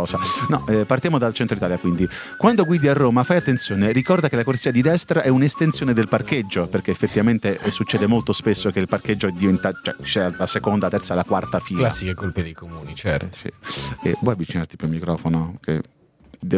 No, 0.49 0.67
eh, 0.69 0.85
partiamo 0.85 1.19
dal 1.19 1.35
centro 1.35 1.57
Italia 1.57 1.79
quindi. 1.79 2.09
Quando 2.37 2.65
guidi 2.65 2.89
a 2.89 2.93
Roma 2.93 3.23
fai 3.25 3.37
attenzione, 3.37 3.93
ricorda 3.93 4.29
che 4.29 4.37
la 4.37 4.45
corsia 4.45 4.71
di 4.71 4.83
destra 4.83 5.23
è 5.23 5.29
un'estensione 5.29 5.93
del 5.93 6.09
parcheggio, 6.09 6.67
perché 6.67 6.91
effettivamente 6.91 7.59
eh, 7.61 7.71
succede 7.71 8.07
molto 8.07 8.33
spesso 8.33 8.71
che 8.71 8.81
il 8.81 8.89
parcheggio 8.89 9.31
diventa, 9.31 9.73
cioè 9.83 9.95
c'è 10.03 10.31
la 10.37 10.47
seconda, 10.47 10.87
la 10.87 10.91
terza, 10.97 11.15
la 11.15 11.25
quarta 11.25 11.61
fila. 11.61 11.81
Classiche 11.81 12.15
colpe 12.15 12.43
dei 12.43 12.53
comuni, 12.55 12.95
certo. 12.95 13.27
Eh, 13.27 13.53
sì. 13.63 14.09
E 14.09 14.17
vuoi 14.21 14.35
avvicinarti 14.35 14.77
più 14.77 14.87
al 14.87 14.93
microfono? 14.93 15.59
Che 15.61 15.73
de- 15.73 16.01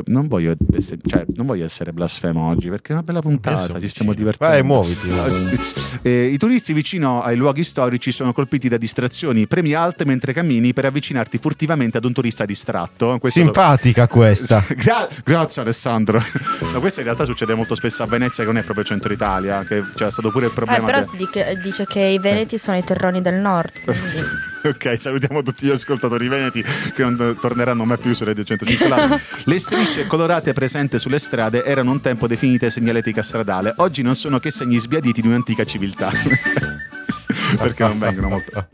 non, 0.06 0.26
voglio 0.28 0.54
essere, 0.74 0.98
cioè, 1.06 1.24
non 1.34 1.46
voglio 1.46 1.64
essere 1.64 1.92
blasfemo 1.92 2.48
oggi 2.48 2.68
perché 2.68 2.90
è 2.90 2.92
una 2.94 3.02
bella 3.02 3.20
puntata, 3.20 3.64
Adesso 3.64 3.80
ci 3.80 3.88
stiamo 3.88 4.12
vicino. 4.12 4.30
divertendo. 4.32 4.54
Vai, 4.54 4.62
muoviti. 4.62 5.72
Eh, 6.06 6.26
I 6.26 6.36
turisti 6.36 6.74
vicino 6.74 7.22
ai 7.22 7.34
luoghi 7.34 7.64
storici 7.64 8.12
sono 8.12 8.34
colpiti 8.34 8.68
da 8.68 8.76
distrazioni. 8.76 9.46
Premi 9.46 9.72
alt 9.72 10.02
mentre 10.04 10.34
cammini 10.34 10.74
per 10.74 10.84
avvicinarti 10.84 11.38
furtivamente 11.38 11.96
ad 11.96 12.04
un 12.04 12.12
turista 12.12 12.44
distratto. 12.44 13.16
Questo 13.18 13.38
lo- 13.38 13.44
Simpatica 13.46 14.06
questa. 14.06 14.62
Gra- 14.76 15.08
grazie 15.24 15.62
Alessandro. 15.62 16.20
No, 16.74 16.80
questo 16.80 17.00
in 17.00 17.06
realtà 17.06 17.24
succede 17.24 17.54
molto 17.54 17.74
spesso 17.74 18.02
a 18.02 18.06
Venezia, 18.06 18.44
che 18.44 18.50
non 18.50 18.58
è 18.60 18.64
proprio 18.64 18.84
centro 18.84 19.12
Italia, 19.12 19.62
che 19.64 19.82
c'è 19.94 20.10
stato 20.10 20.30
pure 20.30 20.46
il 20.46 20.50
Eh, 20.50 20.54
problema. 20.54 20.84
però 20.84 20.98
de- 21.00 21.06
si 21.06 21.16
dice, 21.62 21.86
che 21.86 22.00
i 22.00 22.18
veneti 22.18 22.58
sono 22.58 22.76
i 22.76 22.84
terroni 22.84 23.22
del 23.22 23.36
nord. 23.36 23.70
quindi- 23.84 24.52
Ok, 24.74 24.98
salutiamo 24.98 25.42
tutti 25.42 25.66
gli 25.66 25.70
ascoltatori 25.70 26.26
veneti 26.26 26.62
che 26.62 27.02
non 27.02 27.36
torneranno 27.38 27.84
mai 27.84 27.98
più 27.98 28.14
su 28.14 28.24
Radio 28.24 28.44
105. 28.44 29.20
Le 29.44 29.58
strisce 29.58 30.06
colorate 30.06 30.54
presenti 30.54 30.98
sulle 30.98 31.18
strade 31.18 31.64
erano 31.64 31.90
un 31.90 32.00
tempo 32.00 32.26
definite 32.26 32.70
segnaletica 32.70 33.22
stradale, 33.22 33.74
oggi 33.76 34.00
non 34.00 34.14
sono 34.16 34.38
che 34.38 34.50
segni 34.50 34.78
sbiaditi 34.78 35.20
di 35.20 35.28
un'antica 35.28 35.64
civiltà. 35.64 36.10
Perché 37.58 37.84
non 37.84 37.98
vengono 37.98 38.28
molto. 38.30 38.68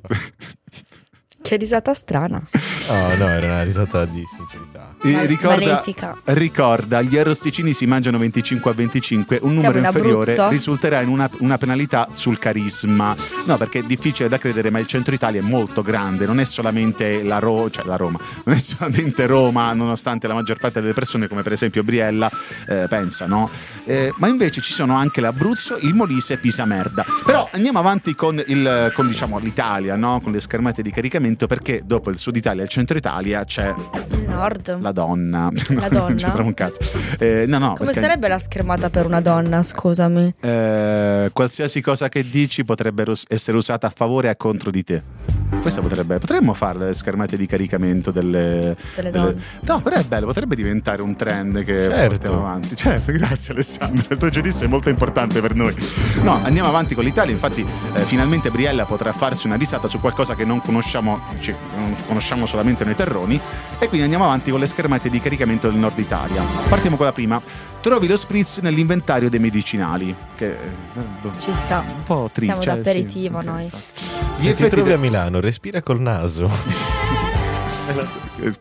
Che 1.42 1.57
risata 1.57 1.92
strana. 1.92 2.40
Oh 2.88 3.16
no, 3.16 3.29
era 3.29 3.46
una 3.46 3.62
risata 3.62 4.05
di 4.05 4.22
sincerità. 4.24 4.69
Eh, 5.02 5.12
Ma- 5.12 5.22
ricorda, 5.22 5.64
malefica. 5.64 6.16
ricorda, 6.24 7.00
gli 7.00 7.16
arrosticini 7.16 7.72
si 7.72 7.86
mangiano 7.86 8.18
25 8.18 8.70
a 8.70 8.74
25, 8.74 9.38
un 9.42 9.54
numero 9.54 9.78
in 9.78 9.84
inferiore 9.84 10.32
Abruzzo? 10.32 10.48
risulterà 10.50 11.00
in 11.00 11.08
una, 11.08 11.28
una 11.38 11.56
penalità 11.56 12.06
sul 12.12 12.38
carisma. 12.38 13.16
No, 13.46 13.56
perché 13.56 13.78
è 13.78 13.82
difficile 13.82 14.28
da 14.28 14.36
credere, 14.36 14.68
ma 14.68 14.78
il 14.78 14.86
centro 14.86 15.14
Italia 15.14 15.40
è 15.40 15.42
molto 15.44 15.80
grande, 15.80 16.26
non 16.26 16.38
è 16.38 16.44
solamente 16.44 17.22
la, 17.22 17.38
Ro- 17.38 17.70
cioè 17.70 17.86
la 17.86 17.96
Roma, 17.96 18.18
non 18.44 18.54
è 18.54 18.58
solamente 18.58 19.26
Roma, 19.26 19.72
nonostante 19.72 20.26
la 20.26 20.34
maggior 20.34 20.58
parte 20.58 20.82
delle 20.82 20.92
persone, 20.92 21.28
come 21.28 21.42
per 21.42 21.52
esempio 21.52 21.82
Briella, 21.82 22.30
eh, 22.68 22.86
pensano. 22.86 23.48
Eh, 23.85 24.12
ma 24.16 24.29
invece 24.29 24.61
ci 24.61 24.73
sono 24.73 24.95
anche 24.95 25.21
l'Abruzzo, 25.21 25.79
il 25.81 25.95
Molise 25.95 26.35
e 26.35 26.37
Pisa 26.37 26.64
Merda. 26.64 27.05
Però 27.25 27.49
andiamo 27.53 27.79
avanti 27.79 28.14
con, 28.14 28.43
il, 28.47 28.93
con 28.95 29.09
diciamo, 29.09 29.38
l'Italia, 29.38 29.97
no? 29.97 30.21
con 30.21 30.33
le 30.33 30.40
schermate 30.40 30.83
di 30.83 30.90
caricamento, 30.90 31.47
perché 31.47 31.83
dopo 31.85 32.11
il 32.11 32.19
sud 32.19 32.37
Italia 32.37 32.61
e 32.62 32.64
il 32.64 32.71
centro 32.71 32.97
Italia 32.97 33.45
c'è 33.45 33.75
Il 34.12 34.29
nord. 34.29 34.81
la 34.81 34.93
donna. 34.93 35.51
La 35.69 35.88
donna? 35.88 36.33
non 36.35 36.47
un 36.47 36.55
cazzo. 36.55 36.79
Eh, 37.19 37.45
no, 37.49 37.59
no, 37.59 37.73
Come 37.75 37.87
perché, 37.87 38.01
sarebbe 38.01 38.29
la 38.29 38.38
schermata 38.38 38.90
per 38.90 39.07
una 39.07 39.21
donna, 39.21 39.62
scusami? 39.62 40.35
eh, 40.40 41.31
qualsiasi 41.33 41.81
cosa 41.81 42.09
che 42.09 42.23
dici 42.29 42.64
potrebbe 42.64 43.05
essere 43.29 43.57
usata 43.57 43.87
a 43.87 43.93
favore 43.95 44.29
e 44.29 44.31
a 44.31 44.37
contro 44.37 44.71
di 44.71 44.85
te. 44.85 45.03
Questa 45.60 45.80
potrebbe. 45.80 46.18
Potremmo 46.18 46.54
fare 46.54 46.78
le 46.78 46.94
schermate 46.94 47.36
di 47.36 47.46
caricamento 47.46 48.10
delle. 48.10 48.76
Delle 48.94 49.10
donne. 49.10 49.34
No, 49.60 49.80
però 49.80 49.96
è 49.96 50.04
bello, 50.04 50.26
potrebbe 50.26 50.54
diventare 50.56 51.02
un 51.02 51.16
trend 51.16 51.62
che 51.64 51.88
Certo. 51.90 52.08
portiamo 52.08 52.38
avanti. 52.38 52.76
Certo, 52.76 53.12
grazie 53.12 53.52
Alessandro. 53.52 54.06
Il 54.10 54.18
tuo 54.18 54.28
giudizio 54.30 54.66
è 54.66 54.68
molto 54.68 54.88
importante 54.88 55.40
per 55.40 55.54
noi. 55.54 55.74
No, 56.22 56.40
andiamo 56.42 56.68
avanti 56.68 56.94
con 56.94 57.04
l'Italia. 57.04 57.32
Infatti, 57.32 57.64
eh, 57.94 58.00
finalmente 58.04 58.50
Briella 58.50 58.84
potrà 58.86 59.12
farsi 59.12 59.46
una 59.46 59.56
risata 59.56 59.86
su 59.88 60.00
qualcosa 60.00 60.34
che 60.34 60.44
non 60.44 60.60
conosciamo, 60.62 61.20
cioè, 61.40 61.54
non 61.76 61.94
conosciamo 62.06 62.46
solamente 62.46 62.84
noi 62.84 62.94
terroni. 62.94 63.38
E 63.78 63.86
quindi 63.88 64.02
andiamo 64.02 64.24
avanti 64.24 64.50
con 64.50 64.60
le 64.60 64.66
schermate 64.66 65.10
di 65.10 65.20
caricamento 65.20 65.68
del 65.68 65.78
nord 65.78 65.98
Italia. 65.98 66.42
Partiamo 66.68 66.96
con 66.96 67.06
la 67.06 67.12
prima. 67.12 67.40
Trovi 67.81 68.07
lo 68.07 68.16
spritz 68.16 68.59
nell'inventario 68.59 69.31
dei 69.31 69.38
medicinali. 69.38 70.14
Che 70.37 70.51
eh, 70.51 70.57
boh, 71.23 71.33
Ci 71.38 71.53
sta. 71.53 71.85
un 71.87 72.05
po' 72.05 72.29
triste. 72.33 72.53
Siamo 72.53 72.62
cioè, 72.62 72.77
d'aperitivo 72.77 73.40
sì, 73.40 73.47
noi. 73.47 73.64
Gli 73.64 73.71
Se 73.71 74.40
ti 74.43 74.49
effetti 74.49 74.71
trovi 74.77 74.93
a 74.93 74.99
Milano, 74.99 75.40
respira 75.40 75.81
col 75.81 76.01
naso. 76.01 76.49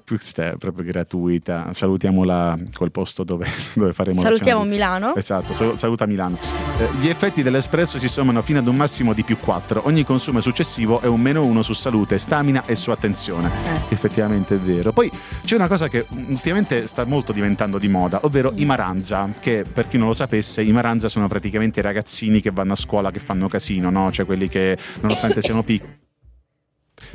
Questa 0.06 0.52
è 0.52 0.56
proprio 0.58 0.86
gratuita. 0.86 1.68
Salutiamo 1.72 2.24
la- 2.24 2.58
quel 2.76 2.92
posto 2.92 3.24
dove, 3.24 3.48
dove 3.74 3.94
faremo 3.94 4.22
Salutiamo 4.22 4.64
Milano. 4.64 5.16
Esatto, 5.16 5.54
sal- 5.54 5.78
saluta 5.78 6.06
Milano. 6.06 6.38
Eh, 6.80 6.90
gli 7.00 7.08
effetti 7.08 7.44
dell'espresso 7.44 8.00
si 8.00 8.08
sommano 8.08 8.42
fino 8.42 8.60
ad 8.60 8.68
un 8.68 8.76
massimo 8.76 9.14
di 9.14 9.24
più 9.24 9.38
4. 9.40 9.82
Ogni 9.86 10.04
consumo 10.04 10.42
successivo 10.42 11.00
è 11.02 11.08
un 11.08 11.22
meno 11.22 11.44
1 11.46 11.62
su 11.62 11.74
salute, 11.74 12.18
stamina 12.18 12.66
e 12.66 12.76
su 12.76 12.92
attenzione. 12.92 13.50
Eh. 13.90 13.94
Effettivamente 13.94 14.56
è 14.56 14.60
vero. 14.60 14.92
Poi 14.92 15.12
c'è 15.44 15.56
una 15.56 15.68
cosa 15.68 15.88
che 15.88 16.06
ultimamente 16.10 16.88
sta 16.88 17.06
molto 17.06 17.32
diventando 17.32 17.78
di 17.78 17.88
moda, 17.88 18.20
ovvero 18.24 18.52
Mm. 18.52 18.58
i 18.58 18.66
Maranza, 18.66 19.30
che 19.40 19.66
per 19.72 19.88
chi 19.88 19.98
non 19.98 20.08
lo 20.08 20.14
sapesse, 20.14 20.62
i 20.62 20.72
Maranza 20.72 21.08
sono 21.08 21.28
praticamente 21.28 21.80
i 21.80 21.84
ragazzini 21.84 22.42
che 22.42 22.52
vanno 22.52 22.74
a 22.74 22.76
scuola 22.78 23.12
che 23.12 23.20
fanno 23.20 23.48
casino, 23.48 23.90
no? 23.90 24.12
Cioè 24.12 24.26
quelli 24.26 24.48
che 24.48 24.78
nonostante 25.02 25.42
siano 25.44 25.64
piccoli 25.64 25.98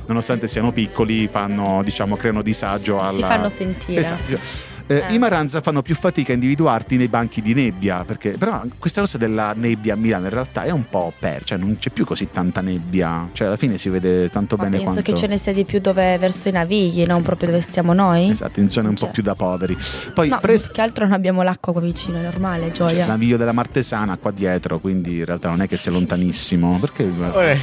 nonostante 0.06 0.48
siano 0.48 0.72
piccoli 0.72 1.28
fanno 1.28 1.82
diciamo 1.82 2.16
creano 2.16 2.42
disagio 2.42 3.00
alla 3.00 3.12
Si 3.12 3.22
fanno 3.22 3.48
sentire. 3.48 4.00
Esatto. 4.00 4.72
Eh, 4.86 5.04
Eh. 5.08 5.14
I 5.14 5.18
Maranza 5.18 5.60
fanno 5.62 5.80
più 5.80 5.94
fatica 5.94 6.32
a 6.32 6.34
individuarti 6.34 6.96
nei 6.96 7.08
banchi 7.08 7.40
di 7.40 7.54
nebbia, 7.54 8.04
perché 8.04 8.30
però 8.32 8.62
questa 8.78 9.00
cosa 9.00 9.16
della 9.16 9.54
nebbia 9.56 9.94
a 9.94 9.96
Milano 9.96 10.24
in 10.26 10.30
realtà 10.32 10.64
è 10.64 10.70
un 10.70 10.84
po' 10.88 11.10
per, 11.18 11.42
cioè 11.44 11.56
non 11.56 11.76
c'è 11.78 11.88
più 11.90 12.04
così 12.04 12.28
tanta 12.30 12.60
nebbia, 12.60 13.28
cioè 13.32 13.46
alla 13.46 13.56
fine 13.56 13.78
si 13.78 13.88
vede 13.88 14.28
tanto 14.28 14.56
Ma 14.56 14.64
bene 14.64 14.76
penso 14.76 14.92
quanto... 14.92 15.10
che 15.12 15.16
ce 15.18 15.26
ne 15.26 15.38
sia 15.38 15.52
di 15.54 15.64
più 15.64 15.80
dove 15.80 16.18
verso 16.18 16.48
i 16.48 16.52
navigli, 16.52 17.04
non 17.06 17.18
Sì. 17.18 17.22
proprio 17.22 17.48
dove 17.48 17.60
stiamo 17.62 17.92
noi. 17.94 18.30
Esatto, 18.30 18.60
in 18.60 18.68
zone 18.68 18.88
un 18.88 18.94
po' 18.94 19.00
Cioè. 19.00 19.10
più 19.10 19.22
da 19.22 19.34
poveri. 19.34 19.76
Poi 20.12 20.28
No, 20.28 20.38
pres- 20.40 20.70
che 20.70 20.80
altro 20.82 21.04
non 21.04 21.14
abbiamo 21.14 21.42
l'acqua 21.42 21.72
qua 21.72 21.80
vicino, 21.80 22.18
è 22.18 22.22
normale, 22.22 22.70
gioia. 22.72 23.06
Naviglio 23.06 23.36
della 23.38 23.52
Martesana 23.52 24.16
qua 24.18 24.32
dietro, 24.32 24.78
quindi 24.80 25.18
in 25.18 25.24
realtà 25.24 25.48
non 25.48 25.62
è 25.62 25.66
che 25.68 25.76
sia 25.78 25.92
lontanissimo, 25.92 26.78
perché 26.78 27.10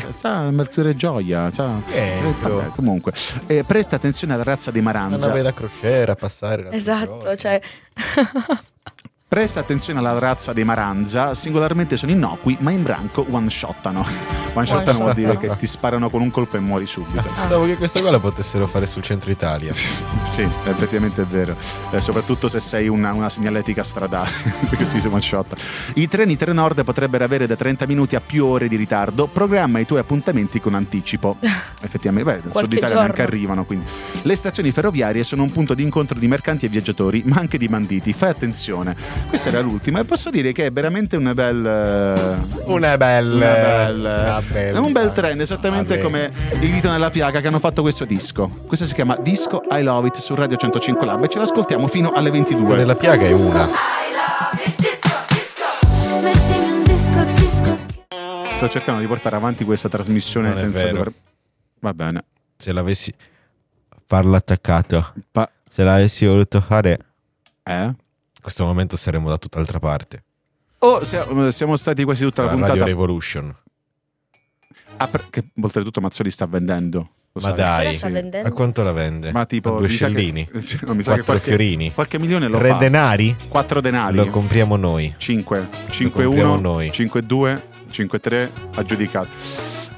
sta 0.10 0.38
a 0.38 0.52
Mercurio 0.52 0.96
Gioia, 0.96 1.52
sta- 1.52 1.82
Eh, 1.92 2.00
eh, 2.00 2.34
vabbè, 2.42 2.72
comunque. 2.76 3.14
Eh, 3.48 3.64
presta 3.64 3.98
attenzione 3.98 4.34
alla 4.34 4.44
razza 4.44 4.72
dei 4.72 4.82
Una 4.82 4.92
Maranza. 4.92 5.28
nave 5.28 5.42
da 5.44 5.54
crociera, 5.54 6.16
passare. 6.16 6.70
Esatto, 6.72 7.10
crociera. 7.20 7.60
cioè 7.62 8.71
Presta 9.34 9.62
attenzione 9.62 10.00
alla 10.00 10.20
razza 10.20 10.52
dei 10.52 10.66
Maranza, 10.66 11.34
singolarmente 11.36 11.96
sono 11.96 12.12
innocui, 12.12 12.58
ma 12.60 12.72
in 12.72 12.84
branco 12.84 13.26
one-shottano. 13.30 14.06
One-shottano 14.54 14.98
vuol 14.98 15.14
dire 15.14 15.38
che 15.38 15.56
ti 15.56 15.66
sparano 15.66 16.10
con 16.10 16.22
un 16.22 16.30
colpo 16.30 16.58
e 16.58 16.60
muori 16.60 16.86
subito. 16.86 17.22
Pensavo 17.34 17.64
che 17.66 17.78
questa 17.78 18.02
qua 18.02 18.12
la 18.12 18.20
potessero 18.20 18.68
fare 18.68 18.86
sul 18.86 19.02
centro 19.02 19.32
Italia. 19.32 19.72
Sì, 19.72 20.46
effettivamente 20.66 21.22
è 21.22 21.26
vero. 21.26 21.56
Eh, 21.92 22.02
soprattutto 22.02 22.50
se 22.50 22.60
sei 22.60 22.90
una, 22.90 23.14
una 23.14 23.30
segnaletica 23.30 23.84
stradale 23.84 24.30
che 24.72 24.92
ti 24.92 25.00
si 25.00 25.08
one-shot. 25.08 25.54
I 25.96 26.10
treni 26.10 26.36
Trenord 26.36 26.84
potrebbero 26.84 27.24
avere 27.24 27.48
da 27.48 27.56
30 27.56 27.88
minuti 27.88 28.18
a 28.18 28.20
più 28.20 28.46
ore 28.46 28.68
di 28.68 28.76
ritardo. 28.76 29.28
Programma 29.28 29.80
i 29.80 29.86
tuoi 29.86 30.00
appuntamenti 30.02 30.60
con 30.60 30.74
anticipo. 30.74 31.38
Effettivamente, 31.80 32.30
beh, 32.30 32.42
nel 32.44 32.54
sud 32.54 32.74
Italia 32.74 32.96
neanche 32.96 33.22
arrivano. 33.22 33.64
Quindi. 33.64 33.86
Le 34.24 34.36
stazioni 34.36 34.72
ferroviarie 34.72 35.24
sono 35.24 35.44
un 35.44 35.52
punto 35.52 35.74
di 35.74 35.84
incontro 35.84 36.20
di 36.20 36.28
mercanti 36.28 36.66
e 36.66 36.70
viaggiatori, 36.70 37.24
ma 37.26 37.38
anche 37.38 37.58
di 37.58 37.70
banditi. 37.70 38.12
Fai 38.12 38.32
attenzione. 38.32 39.21
Questa 39.30 39.48
era 39.50 39.62
l'ultima 39.62 40.02
e 40.02 40.04
posso 40.04 40.30
dire 40.30 40.52
che 40.52 40.66
è 40.66 40.72
veramente 40.72 41.16
una 41.16 41.34
bella. 41.34 42.38
Una 42.66 42.98
bella. 42.98 43.36
Una 43.36 43.46
bella- 43.54 44.22
Una 44.24 44.42
bella. 44.42 44.78
È 44.78 44.82
un 44.82 44.92
bel 44.92 45.12
trend, 45.14 45.40
esattamente 45.40 45.98
Vabbè. 45.98 46.02
come 46.04 46.32
il 46.60 46.70
dito 46.72 46.90
nella 46.92 47.10
piaga 47.10 47.40
che 47.40 47.48
hanno 47.48 47.60
fatto 47.60 47.82
questo 47.82 48.04
disco. 48.04 48.48
Questo 48.68 48.86
si 48.86 48.94
chiama 48.94 49.16
Disco 49.18 49.62
I 49.72 49.82
Love 49.84 50.10
It 50.10 50.18
su 50.18 50.36
Radio 50.36 50.58
105 50.58 51.06
Lab 51.06 51.24
e 51.24 51.28
ce 51.30 51.40
l'ascoltiamo 51.40 51.88
fino 51.88 52.12
alle 52.12 52.30
22. 52.30 52.76
Nella 52.76 52.96
piaga 52.96 53.26
è 53.26 53.32
una. 53.32 53.68
Sto 58.56 58.70
cercando 58.70 59.00
di 59.02 59.08
portare 59.08 59.36
avanti 59.36 59.64
questa 59.64 59.90
trasmissione 59.90 60.50
Non 60.50 60.58
senza 60.58 60.88
dover. 60.90 61.12
Va 61.80 61.94
bene. 61.94 62.24
Se 62.58 62.72
l'avessi. 62.72 63.14
Farlo 64.06 64.36
attaccato. 64.36 65.14
Pa- 65.32 65.50
Se 65.68 65.84
l'avessi 65.84 66.26
voluto 66.26 66.60
fare. 66.62 67.00
eh? 67.64 67.92
In 68.42 68.48
questo 68.48 68.66
momento 68.66 68.98
saremmo 68.98 69.30
da 69.30 69.38
tutt'altra 69.38 69.78
parte. 69.78 70.24
Oh, 70.80 71.04
sia- 71.04 71.52
siamo 71.52 71.76
stati 71.76 72.04
quasi 72.04 72.24
tutta 72.24 72.42
la 72.42 72.48
La 72.48 72.54
Radio 72.54 72.68
puntata. 72.70 72.86
Revolution. 72.90 73.56
Ah, 74.98 75.08
per- 75.08 75.30
che 75.30 75.44
oltretutto 75.62 76.02
Mazzoli 76.02 76.32
sta 76.32 76.48
vendendo. 76.48 76.98
Lo 77.34 77.42
Ma 77.42 77.56
sai? 77.56 77.98
dai. 78.00 78.12
Vendendo? 78.12 78.48
A 78.48 78.52
quanto 78.52 78.82
la 78.82 78.92
vende? 78.94 79.32
Ma 79.32 79.46
tipo 79.46 79.76
A 79.76 79.78
due 79.78 79.86
che- 79.88 79.94
scellini? 79.94 80.50
Sì, 80.60 80.80
no, 80.88 80.96
mi 80.96 81.04
sa 81.04 81.12
che 81.14 81.18
Quattro 81.22 81.24
qualche, 81.26 81.50
fiorini? 81.50 81.94
qualche 81.94 82.18
milione 82.18 82.48
lo 82.48 82.58
Tre 82.58 82.70
fa. 82.70 82.78
denari? 82.78 83.36
4 83.48 83.80
denari. 83.80 84.16
Lo 84.16 84.26
compriamo 84.26 84.76
noi. 84.76 85.14
5, 85.18 85.60
Lo 85.60 85.92
5 85.92 86.24
compriamo 86.24 86.54
1, 86.54 86.62
noi. 86.62 86.92
5 86.92 87.24
2, 87.24 87.64
5 87.92 88.20
3, 88.20 88.52
aggiudicato. 88.74 89.30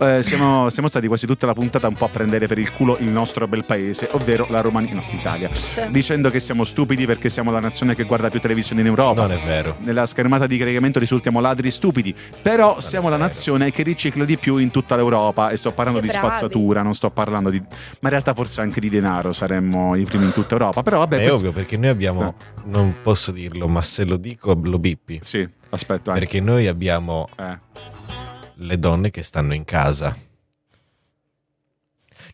Eh, 0.06 0.24
siamo, 0.24 0.70
siamo 0.70 0.88
stati 0.88 1.08
quasi 1.08 1.26
tutta 1.26 1.46
la 1.46 1.54
puntata 1.54 1.88
un 1.88 1.94
po' 1.96 2.06
a 2.06 2.10
prendere 2.10 2.48
per 2.48 2.58
il 2.58 2.72
culo 2.72 2.98
il 3.00 3.08
nostro 3.10 3.48
bel 3.48 3.64
paese, 3.66 4.08
ovvero 4.12 4.46
la 4.50 4.62
Romania, 4.62 4.94
no, 4.96 5.04
l'Italia, 5.12 5.50
Cioè. 5.52 5.88
dicendo 5.90 6.30
che 6.30 6.40
siamo 6.40 6.64
stupidi 6.64 7.06
perché 7.06 7.30
siamo 7.30 7.52
la 7.52 7.60
nazione 7.60 7.96
che 7.96 8.04
guarda 8.04 8.30
più 8.30 8.40
televisione 8.40 8.82
in 8.82 8.88
Europa. 8.88 9.22
Non 9.22 9.32
è 9.32 9.40
vero. 9.46 9.76
Nella 9.80 10.06
schermata 10.06 10.46
di 10.48 10.58
caricamento 10.58 11.00
risultiamo 11.00 11.40
ladri 11.40 11.72
stupidi, 11.72 12.14
però 12.42 12.80
siamo 12.80 13.10
la 13.10 13.18
nazione 13.18 13.72
che 13.72 13.84
ricicla 13.84 14.26
di 14.26 14.38
più 14.38 14.58
in 14.58 14.72
tutta 14.72 14.96
l'Europa 14.96 15.50
e 15.50 15.58
sto 15.58 15.72
parlando 15.72 16.00
Che 16.00 16.08
di 16.08 16.12
bravi. 16.12 16.28
spazzatura, 16.28 16.82
non 16.82 16.94
sto 16.96 17.10
parlando 17.12 17.50
di... 17.50 17.60
ma 17.60 17.66
in 18.02 18.10
realtà 18.10 18.34
forse 18.34 18.62
anche 18.62 18.80
di 18.80 18.90
denaro 18.90 19.34
saremmo 19.34 19.96
i 19.96 20.04
primi 20.06 20.26
in 20.26 20.34
tutta 20.34 20.54
Europa, 20.54 20.84
però 20.84 21.00
vabbè... 21.00 21.16
è 21.16 21.20
questo- 21.20 21.36
ovvio 21.36 21.52
perché 21.52 21.78
noi 21.78 21.90
abbiamo. 21.90 22.34
Non 22.66 22.96
posso 23.02 23.32
dirlo, 23.32 23.68
ma 23.68 23.82
se 23.82 24.04
lo 24.06 24.18
dico 24.18 24.58
lo 24.64 24.80
bippi. 24.80 25.20
Sì, 25.22 25.48
aspetta, 25.70 26.12
anche. 26.12 26.24
Perché 26.26 26.40
noi 26.40 26.68
abbiamo 26.68 27.28
Eh. 27.38 27.92
Le 28.56 28.80
donne 28.80 29.10
che 29.10 29.24
stanno 29.24 29.54
in 29.54 29.66
casa. 29.66 30.16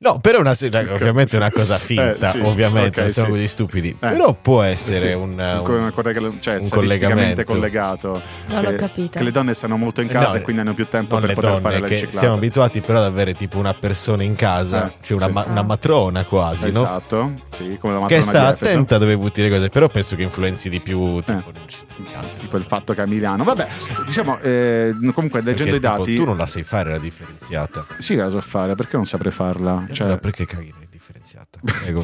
No, 0.02 0.18
però 0.20 0.40
una, 0.40 0.52
ovviamente 0.52 1.34
è 1.34 1.40
una 1.40 1.52
cosa 1.52 1.78
finta, 1.78 2.30
Eh, 2.30 2.32
sì, 2.32 2.40
ovviamente, 2.40 2.88
ok, 2.92 2.98
non 3.00 3.10
siamo 3.10 3.28
sì. 3.28 3.34
così 3.34 3.48
stupidi. 3.50 3.90
Eh. 3.90 3.96
Però 4.12 4.34
può 4.34 4.62
essere 4.62 5.08
Sì, 5.10 5.14
un, 5.14 5.32
un, 5.32 6.38
cioè, 6.40 6.56
un 6.56 6.70
collegamento. 6.70 7.44
collegato. 7.44 8.22
Non 8.48 8.64
che, 8.64 8.72
l'ho 8.72 8.78
capita. 8.78 9.18
Che 9.20 9.26
le 9.26 9.32
donne 9.32 9.54
stanno 9.54 9.76
molto 9.76 10.00
in 10.00 10.08
casa 10.08 10.28
No, 10.30 10.34
e 10.36 10.42
quindi 10.42 10.62
hanno 10.62 10.74
più 10.74 10.88
tempo 10.88 11.18
per 11.20 11.28
le 11.28 11.34
poter 11.34 11.50
donne, 11.50 11.62
fare 11.64 11.80
la 11.80 11.88
che 11.88 11.94
riciclata. 11.96 12.18
siamo 12.20 12.36
abituati 12.36 12.80
però 12.80 13.00
ad 13.00 13.04
avere 13.06 13.34
tipo 13.34 13.58
una 13.58 13.74
persona 13.74 14.24
in 14.24 14.36
casa, 14.36 14.88
Eh, 14.88 14.94
cioè 15.02 15.18
una, 15.18 15.26
sì. 15.28 15.32
ma- 15.34 15.46
una 15.50 15.64
matrona 15.64 16.24
quasi, 16.24 16.72
no? 16.72 16.80
Esatto, 16.80 17.34
sì, 17.50 17.78
come 17.78 17.94
la 18.00 18.06
Che 18.08 18.16
matrona 18.20 18.22
sta 18.24 18.40
di 18.40 18.54
Efeso. 18.54 18.72
attenta 18.72 18.98
dove 19.00 19.18
butti 19.18 19.42
le 19.42 19.50
cose, 19.50 19.68
però 19.68 19.90
penso 19.90 20.16
che 20.16 20.22
influenzi 20.24 20.70
di 20.70 20.80
più 20.80 21.22
tipo 21.24 21.50
Eh. 21.50 21.68
cazzo. 22.14 22.38
Tipo 22.40 22.56
il 22.56 22.64
fatto 22.64 22.94
che 22.94 23.02
a 23.02 23.06
Milano. 23.06 23.44
Vabbè, 23.44 23.68
diciamo, 24.06 24.40
eh, 24.40 24.94
comunque 25.14 25.42
leggendo 25.42 25.72
Perché, 25.74 25.76
i 25.76 25.80
tipo, 25.92 25.98
dati. 25.98 26.16
tu 26.16 26.24
non 26.24 26.38
la 26.38 26.46
sai 26.46 26.64
fare 26.64 26.92
la 26.92 26.98
differenziata. 27.00 27.86
Sì, 27.98 28.16
la 28.16 28.30
so 28.30 28.40
fare, 28.40 28.76
perché 28.76 28.96
non 28.96 29.06
saprei 29.06 29.34
farla? 29.34 29.88
Cioè, 29.94 30.08
Cioè, 30.08 30.18
perché 30.18 30.46
caghi 30.46 30.74
nel 30.78 30.88
differenziata? 30.90 31.60
Prego, 31.64 32.04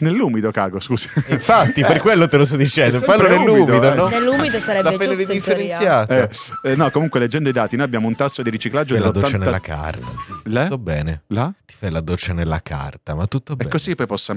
nell'umido 0.00 0.50
cago, 0.50 0.80
scusa. 0.80 1.08
Infatti, 1.28 1.82
per 1.82 2.00
quello 2.00 2.28
te 2.28 2.36
lo 2.36 2.44
sto 2.44 2.56
dicendo, 2.56 2.98
fallo 2.98 3.28
nell'umido, 3.28 3.72
umido, 3.72 3.92
eh. 3.92 3.94
no? 3.94 4.08
Nell'umido 4.08 4.58
sarebbe 4.58 4.96
La 5.06 5.14
giusto 5.14 5.32
differenziata. 5.32 6.28
Eh, 6.28 6.30
eh, 6.62 6.76
no, 6.76 6.90
comunque 6.90 7.20
leggendo 7.20 7.48
i 7.48 7.52
dati, 7.52 7.76
noi 7.76 7.84
abbiamo 7.84 8.06
un 8.08 8.14
tasso 8.14 8.42
di 8.42 8.50
riciclaggio 8.50 8.94
Fai 8.94 9.02
la 9.02 9.10
doccia 9.10 9.30
dell'80 9.32 9.40
nella 9.44 9.60
carta, 9.60 10.06
zio. 10.24 10.40
Le? 10.44 10.62
Tutto 10.62 10.78
bene. 10.78 11.22
Là? 11.28 11.52
Ti 11.64 11.74
fai 11.76 11.90
la 11.90 12.00
doccia 12.00 12.32
nella 12.32 12.60
carta, 12.62 13.14
ma 13.14 13.26
tutto 13.26 13.52
E 13.52 13.56
bene. 13.56 13.70
così 13.70 13.94
poi 13.94 14.06
posso 14.06 14.32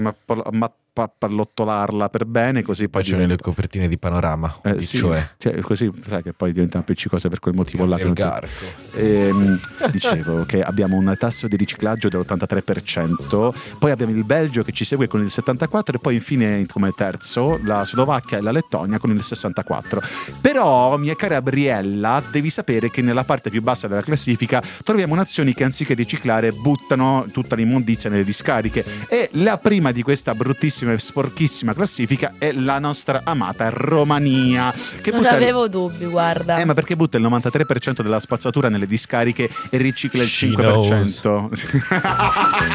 ammappa- 0.99 1.27
ammappa- 1.27 2.09
per 2.09 2.25
bene, 2.25 2.61
così 2.61 2.89
poi 2.89 3.01
Poi 3.01 3.03
c'è 3.03 3.17
le 3.17 3.21
diventa- 3.23 3.43
copertine 3.43 3.87
di 3.87 3.97
panorama, 3.97 4.59
Eh, 4.63 4.75
di 4.75 4.85
sì, 4.85 4.97
cioè. 4.97 5.27
cioè, 5.37 5.59
così 5.61 5.89
sai 6.05 6.23
che 6.23 6.33
poi 6.33 6.51
diventano 6.51 6.81
appiccicose 6.81 7.29
per 7.29 7.39
quel 7.39 7.53
motivo 7.55 7.85
là. 7.85 7.97
che 7.97 8.03
ti- 8.05 8.13
garco. 8.13 8.47
Ehm, 8.95 9.59
dicevo 9.91 10.45
che 10.45 10.61
abbiamo 10.61 10.95
un 10.97 11.15
tasso 11.19 11.47
di 11.47 11.55
riciclaggio 11.55 12.07
dell'83%, 12.09 13.53
poi 13.77 13.91
abbiamo 13.91 14.11
il 14.13 14.23
Belgio 14.23 14.63
che 14.63 14.71
ci 14.71 14.85
segue 14.85 15.07
con 15.07 15.21
il 15.21 15.29
74% 15.29 15.97
e 15.97 15.99
poi 15.99 16.15
infine 16.15 16.65
come 16.67 16.91
terzo 16.95 17.59
la 17.63 17.83
Slovacchia 17.85 18.37
e 18.37 18.41
la 18.41 18.51
Lettonia 18.51 18.97
con 18.99 19.11
il 19.11 19.21
64%. 19.23 20.01
Però, 20.41 20.97
mia 20.97 21.15
cara 21.15 21.41
Briella, 21.41 22.21
devi 22.31 22.49
sapere 22.49 22.89
che 22.89 23.01
nella 23.01 23.23
parte 23.23 23.49
più 23.49 23.61
bassa 23.61 23.87
della 23.87 24.01
classifica 24.01 24.61
troviamo 24.83 25.15
nazioni 25.15 25.53
che 25.53 25.63
anziché 25.63 25.93
riciclare 25.93 26.51
buttano 26.51 27.25
tutta 27.31 27.55
l'immondizia 27.55 28.09
nelle 28.09 28.23
discariche 28.23 28.83
e 29.07 29.29
la 29.33 29.57
prima 29.57 29.91
di 29.91 30.01
questa 30.01 30.33
bruttissima 30.33 30.88
e 30.91 30.99
sporchissima 30.99 31.73
classifica 31.73 32.33
è 32.37 32.51
la 32.51 32.79
nostra 32.79 33.21
amata 33.23 33.69
Romania 33.69 34.73
che 35.01 35.11
Non 35.11 35.21
butta 35.21 35.33
avevo 35.33 35.67
dubbi, 35.67 36.05
guarda. 36.05 36.57
eh, 36.57 36.65
ma 36.65 36.73
perché 36.73 36.95
butta 36.95 37.17
il 37.17 37.23
93% 37.23 38.01
della 38.01 38.19
spazzatura 38.19 38.69
nelle 38.69 38.87
discariche 38.87 39.49
e 39.69 39.77
ricicla 39.77 40.21
il 40.23 40.29
She 40.29 40.47
5%? 40.49 41.49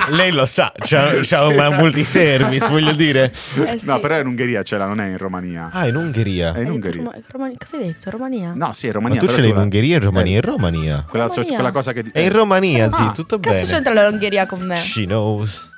Lei 0.10 0.30
lo 0.32 0.46
sa, 0.46 0.72
c'ha, 0.76 1.20
c'ha 1.22 1.46
una 1.46 1.70
multiservice, 1.70 2.66
voglio 2.68 2.92
dire. 2.92 3.32
Eh 3.66 3.78
sì. 3.78 3.84
no, 3.86 3.98
però 4.00 4.16
è 4.16 4.20
in 4.20 4.26
Ungheria 4.26 4.62
ce 4.62 4.76
l'ha, 4.76 4.86
non 4.86 5.00
è 5.00 5.06
in 5.08 5.18
Romania. 5.18 5.68
Ah, 5.72 5.86
in 5.86 5.96
Ungheria. 5.96 6.52
È 6.54 6.60
in 6.60 6.70
Ungheria. 6.70 7.02
Roma- 7.02 7.16
Romania- 7.28 7.56
Cosa 7.58 7.76
hai 7.76 7.84
detto? 7.84 8.10
Romania? 8.10 8.52
No, 8.54 8.72
sì, 8.72 8.84
è 8.86 8.88
Ma 8.88 8.94
Romania. 8.94 9.20
tu 9.20 9.26
però 9.26 9.36
ce 9.36 9.42
l'hai 9.42 9.50
in 9.50 9.56
Ungheria 9.56 9.92
e 9.94 9.98
in 9.98 10.02
Romania? 10.04 10.32
Eh, 10.32 10.36
In 10.36 10.42
Romania. 10.42 11.04
Quella, 11.08 11.28
so- 11.28 11.34
Romania. 11.36 11.54
quella 11.56 11.72
cosa 11.72 11.92
che... 11.92 12.04
È 12.12 12.20
in 12.20 12.32
Romania, 12.32 12.88
Ah, 12.90 12.96
zio, 12.96 13.12
tutto 13.12 13.38
Cazzo 13.40 13.54
bene. 13.56 13.66
c'entra 13.68 14.08
l'Ungheria 14.08 14.46
con 14.46 14.60
me? 14.60 14.76
She 14.76 15.04
knows. 15.04 15.72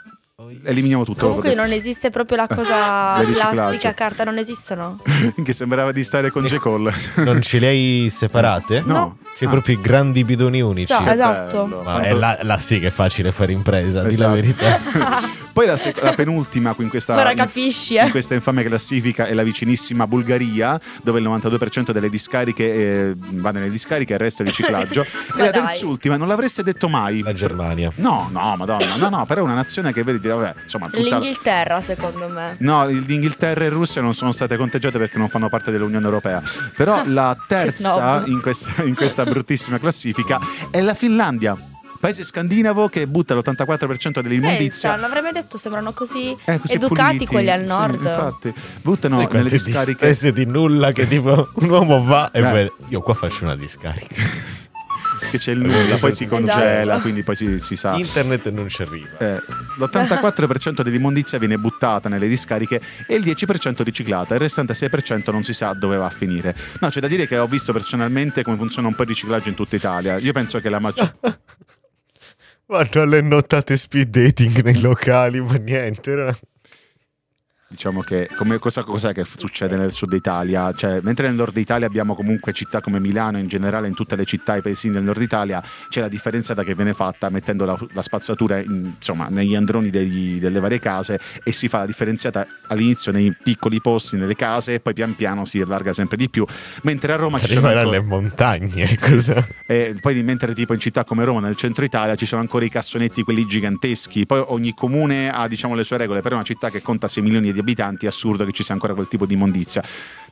Eliminiamo 0.64 1.02
tutto. 1.04 1.26
Comunque 1.28 1.54
non 1.54 1.72
esiste 1.72 2.10
proprio 2.10 2.36
la 2.36 2.46
cosa 2.54 3.22
plastica, 3.24 3.94
carta, 3.94 4.22
non 4.22 4.36
esistono. 4.36 4.98
che 5.42 5.52
sembrava 5.54 5.92
di 5.92 6.04
stare 6.04 6.30
con 6.30 6.44
J. 6.44 6.56
Cole. 6.56 6.92
Non 7.16 7.40
ce 7.40 7.58
le 7.58 7.66
hai 7.68 8.08
separate? 8.12 8.82
No. 8.84 9.16
C'è 9.34 9.46
Ah. 9.46 9.48
proprio 9.48 9.76
i 9.76 9.80
grandi 9.80 10.24
bidoni 10.24 10.60
unici. 10.60 10.92
So, 10.92 11.02
esatto. 11.06 11.64
bello. 11.64 11.82
Ma 11.82 12.02
è 12.02 12.12
là, 12.12 12.38
là 12.42 12.58
sì 12.58 12.78
che 12.78 12.88
è 12.88 12.90
facile 12.90 13.32
fare 13.32 13.52
impresa, 13.52 14.02
di 14.02 14.14
la 14.16 14.34
Esatto. 14.34 14.34
verità. 14.34 14.80
Poi 15.56 15.64
la, 15.64 15.78
sec- 15.78 16.02
la 16.02 16.12
penultima 16.12 16.74
qui 16.74 16.84
in 16.84 16.90
questa, 16.90 17.30
in- 17.30 17.34
capisci, 17.34 17.94
in 17.94 18.00
eh. 18.00 18.10
questa 18.10 18.34
infame 18.34 18.62
classifica 18.62 19.24
è 19.24 19.32
la 19.32 19.42
vicinissima 19.42 20.06
Bulgaria, 20.06 20.78
dove 21.02 21.18
il 21.18 21.26
92% 21.26 21.92
delle 21.92 22.10
discariche 22.10 22.74
eh, 22.74 23.14
va 23.16 23.52
nelle 23.52 23.70
discariche 23.70 24.12
e 24.12 24.16
il 24.16 24.20
resto 24.20 24.42
è 24.42 24.44
riciclaggio. 24.44 25.00
e 25.34 25.42
la 25.42 25.50
terzultima 25.50 26.18
non 26.18 26.28
l'avreste 26.28 26.62
detto 26.62 26.90
mai. 26.90 27.22
La 27.22 27.32
Germania. 27.32 27.90
No, 27.94 28.28
no, 28.30 28.54
madonna, 28.58 28.96
no, 28.96 29.08
no, 29.08 29.24
però 29.24 29.40
è 29.40 29.44
una 29.44 29.54
nazione 29.54 29.94
che 29.94 30.02
vedi 30.02 30.20
dire, 30.20 30.34
vabbè, 30.34 30.54
insomma, 30.64 30.90
tutta... 30.90 30.98
L'Inghilterra, 31.00 31.80
secondo 31.80 32.28
me. 32.28 32.56
No, 32.58 32.86
il- 32.90 33.04
l'Inghilterra 33.06 33.64
e 33.64 33.70
Russia 33.70 34.02
non 34.02 34.12
sono 34.12 34.32
state 34.32 34.58
conteggiate 34.58 34.98
perché 34.98 35.16
non 35.16 35.30
fanno 35.30 35.48
parte 35.48 35.70
dell'Unione 35.70 36.04
Europea. 36.04 36.42
Però 36.76 37.00
la 37.08 37.34
terza 37.48 38.22
in 38.26 38.42
questa, 38.42 38.82
in 38.82 38.94
questa 38.94 39.24
bruttissima 39.24 39.78
classifica 39.78 40.38
è 40.70 40.82
la 40.82 40.92
Finlandia. 40.92 41.56
Paese 41.98 42.22
scandinavo 42.24 42.88
che 42.88 43.06
butta 43.06 43.34
l'84% 43.34 44.20
dell'immondizia. 44.20 44.90
Pensa, 44.90 44.94
non 44.96 45.04
avrei 45.04 45.22
mai 45.22 45.32
detto, 45.32 45.56
sembrano 45.56 45.92
così, 45.92 46.34
Eh, 46.44 46.58
così 46.58 46.74
educati 46.74 47.12
puliti. 47.14 47.26
quelli 47.26 47.50
al 47.50 47.60
Sì, 47.62 47.66
nord. 47.66 47.94
infatti, 48.02 48.54
buttano 48.82 49.16
Sai 49.20 49.28
nelle 49.32 49.48
discariche. 49.50 50.06
distese 50.08 50.32
di 50.32 50.44
nulla 50.44 50.92
che 50.92 51.06
tipo 51.08 51.48
un 51.54 51.68
uomo 51.70 52.02
va 52.04 52.30
e 52.30 52.40
poi 52.42 52.70
io 52.88 53.00
qua 53.00 53.14
faccio 53.14 53.44
una 53.44 53.56
discarica. 53.56 54.14
Che 55.30 55.38
c'è 55.38 55.52
il 55.52 55.58
nulla, 55.60 55.96
poi 55.96 56.14
si 56.14 56.24
Esatto. 56.24 56.42
congela, 56.42 57.00
quindi 57.00 57.22
poi 57.22 57.34
si, 57.34 57.58
si 57.58 57.74
sa. 57.74 57.94
Internet 57.96 58.50
non 58.50 58.68
ci 58.68 58.82
arriva. 58.82 59.08
Eh, 59.18 59.40
l'84% 59.78 60.82
dell'immondizia 60.82 61.38
viene 61.38 61.56
buttata 61.58 62.08
nelle 62.10 62.28
discariche 62.28 62.80
e 63.08 63.14
il 63.16 63.24
10% 63.24 63.82
riciclata, 63.82 64.34
il 64.34 64.40
restante 64.40 64.74
6% 64.74 65.32
non 65.32 65.42
si 65.42 65.52
sa 65.54 65.72
dove 65.72 65.96
va 65.96 66.04
a 66.06 66.10
finire. 66.10 66.54
No, 66.80 66.90
c'è 66.90 67.00
da 67.00 67.08
dire 67.08 67.26
che 67.26 67.38
ho 67.38 67.46
visto 67.46 67.72
personalmente 67.72 68.42
come 68.42 68.56
funziona 68.56 68.88
un 68.88 68.94
po' 68.94 69.02
il 69.02 69.08
riciclaggio 69.08 69.48
in 69.48 69.54
tutta 69.54 69.74
Italia. 69.74 70.18
Io 70.18 70.32
penso 70.32 70.60
che 70.60 70.68
la 70.68 70.78
maggior 70.78 71.12
Vanno 72.68 73.02
alle 73.02 73.20
nottate 73.20 73.76
speed 73.76 74.08
dating 74.10 74.62
nei 74.62 74.80
locali, 74.80 75.40
ma 75.40 75.54
niente. 75.54 76.10
era- 76.10 76.36
Diciamo 77.68 78.00
che 78.02 78.28
come, 78.36 78.58
cosa, 78.58 78.84
cos'è 78.84 79.12
che 79.12 79.24
succede 79.24 79.76
nel 79.76 79.90
sud 79.90 80.12
Italia? 80.12 80.72
Cioè, 80.72 81.00
mentre 81.02 81.26
nel 81.26 81.34
nord 81.34 81.56
Italia 81.56 81.88
abbiamo 81.88 82.14
comunque 82.14 82.52
città 82.52 82.80
come 82.80 83.00
Milano, 83.00 83.38
in 83.38 83.48
generale 83.48 83.88
in 83.88 83.94
tutte 83.94 84.14
le 84.14 84.24
città 84.24 84.54
e 84.54 84.60
paesini 84.60 84.94
del 84.94 85.02
nord 85.02 85.20
Italia, 85.20 85.60
c'è 85.88 86.00
la 86.00 86.06
differenziata 86.06 86.62
che 86.62 86.76
viene 86.76 86.92
fatta 86.92 87.28
mettendo 87.28 87.64
la, 87.64 87.76
la 87.92 88.02
spazzatura 88.02 88.58
in- 88.58 88.92
insomma, 88.96 89.26
negli 89.30 89.56
androni 89.56 89.90
degli- 89.90 90.38
delle 90.38 90.60
varie 90.60 90.78
case 90.78 91.18
e 91.42 91.50
si 91.50 91.66
fa 91.66 91.78
la 91.78 91.86
differenziata 91.86 92.46
all'inizio 92.68 93.10
nei 93.10 93.36
piccoli 93.42 93.80
posti 93.80 94.16
nelle 94.16 94.36
case 94.36 94.74
e 94.74 94.80
poi 94.80 94.94
pian 94.94 95.16
piano 95.16 95.44
si 95.44 95.60
allarga 95.60 95.92
sempre 95.92 96.16
di 96.16 96.30
più. 96.30 96.46
Mentre 96.82 97.14
a 97.14 97.16
Roma 97.16 97.40
ci 97.40 97.48
sono 97.48 97.66
ancora- 97.66 97.80
alle 97.80 98.00
montagne. 98.00 98.96
Cosa? 99.02 99.44
e 99.66 99.96
poi 100.00 100.22
mentre 100.22 100.54
tipo 100.54 100.72
in 100.72 100.78
città 100.78 101.02
come 101.02 101.24
Roma, 101.24 101.40
nel 101.40 101.56
centro 101.56 101.84
Italia, 101.84 102.14
ci 102.14 102.26
sono 102.26 102.42
ancora 102.42 102.64
i 102.64 102.70
cassonetti, 102.70 103.24
quelli 103.24 103.44
giganteschi. 103.44 104.24
Poi 104.24 104.44
ogni 104.46 104.72
comune 104.72 105.30
ha 105.30 105.48
diciamo 105.48 105.74
le 105.74 105.82
sue 105.82 105.96
regole, 105.96 106.20
però 106.20 106.36
è 106.36 106.38
una 106.38 106.46
città 106.46 106.70
che 106.70 106.80
conta 106.80 107.08
6 107.08 107.24
milioni 107.24 107.54
di 107.55 107.55
abitanti, 107.58 108.06
è 108.06 108.08
assurdo 108.08 108.44
che 108.44 108.52
ci 108.52 108.62
sia 108.62 108.74
ancora 108.74 108.94
quel 108.94 109.08
tipo 109.08 109.26
di 109.26 109.34
immondizia. 109.34 109.82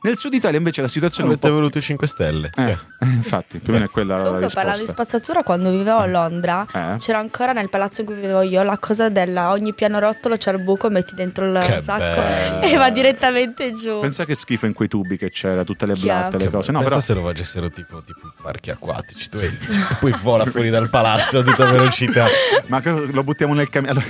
Nel 0.01 0.17
sud 0.17 0.33
Italia 0.35 0.59
invece 0.59 0.81
la 0.81 0.87
situazione 0.87 1.23
è 1.23 1.31
un 1.31 1.37
Avete 1.37 1.47
po'... 1.49 1.55
voluto 1.55 1.77
i 1.79 1.81
5 1.81 2.05
Stelle. 2.07 2.51
Eh, 2.55 2.69
eh, 2.71 2.77
infatti, 3.05 3.57
più 3.57 3.69
o 3.71 3.73
meno 3.75 3.85
è 3.85 3.89
quella 3.89 4.17
la 4.17 4.23
Comunque, 4.25 4.49
parlando 4.53 4.79
di 4.81 4.85
risposta. 4.85 5.03
spazzatura, 5.17 5.43
quando 5.43 5.71
vivevo 5.71 5.97
a 5.97 6.05
Londra, 6.05 6.67
Eh? 6.71 6.97
c'era 6.99 7.17
ancora 7.17 7.53
nel 7.53 7.69
palazzo 7.69 8.01
in 8.01 8.07
cui 8.07 8.15
vivevo 8.15 8.41
io 8.41 8.61
la 8.61 8.77
cosa 8.77 9.09
della 9.09 9.49
ogni 9.51 9.73
pianorotolo 9.73 10.37
c'è 10.37 10.51
il 10.51 10.61
buco, 10.61 10.89
metti 10.91 11.15
dentro 11.15 11.45
il 11.45 11.59
Che 11.65 11.79
sacco 11.81 12.21
bello. 12.21 12.61
e 12.61 12.77
va 12.77 12.89
direttamente 12.91 13.71
giù. 13.73 13.99
Pensa 13.99 14.25
che 14.25 14.35
schifo 14.35 14.67
in 14.67 14.73
quei 14.73 14.87
tubi 14.87 15.17
che 15.17 15.31
c'era, 15.31 15.63
tutte 15.63 15.87
le 15.87 15.95
blatte, 15.95 16.37
le 16.37 16.49
cose. 16.49 16.71
No, 16.71 16.79
Pensa 16.79 16.93
però 16.95 17.01
se 17.01 17.13
lo 17.15 17.23
facessero 17.23 17.69
tipo, 17.71 18.01
tipo 18.03 18.27
i 18.27 18.31
parchi 18.43 18.69
acquatici. 18.69 19.27
Tu 19.29 19.39
vedi, 19.39 19.57
cioè, 19.71 19.97
poi 19.99 20.13
vola 20.21 20.45
fuori 20.45 20.69
dal 20.69 20.89
palazzo 20.89 21.39
a 21.39 21.41
tutta 21.43 21.65
velocità. 21.71 22.27
Ma 22.67 22.79
lo 22.83 23.23
buttiamo 23.23 23.55
nel 23.55 23.69
camion. 23.69 24.03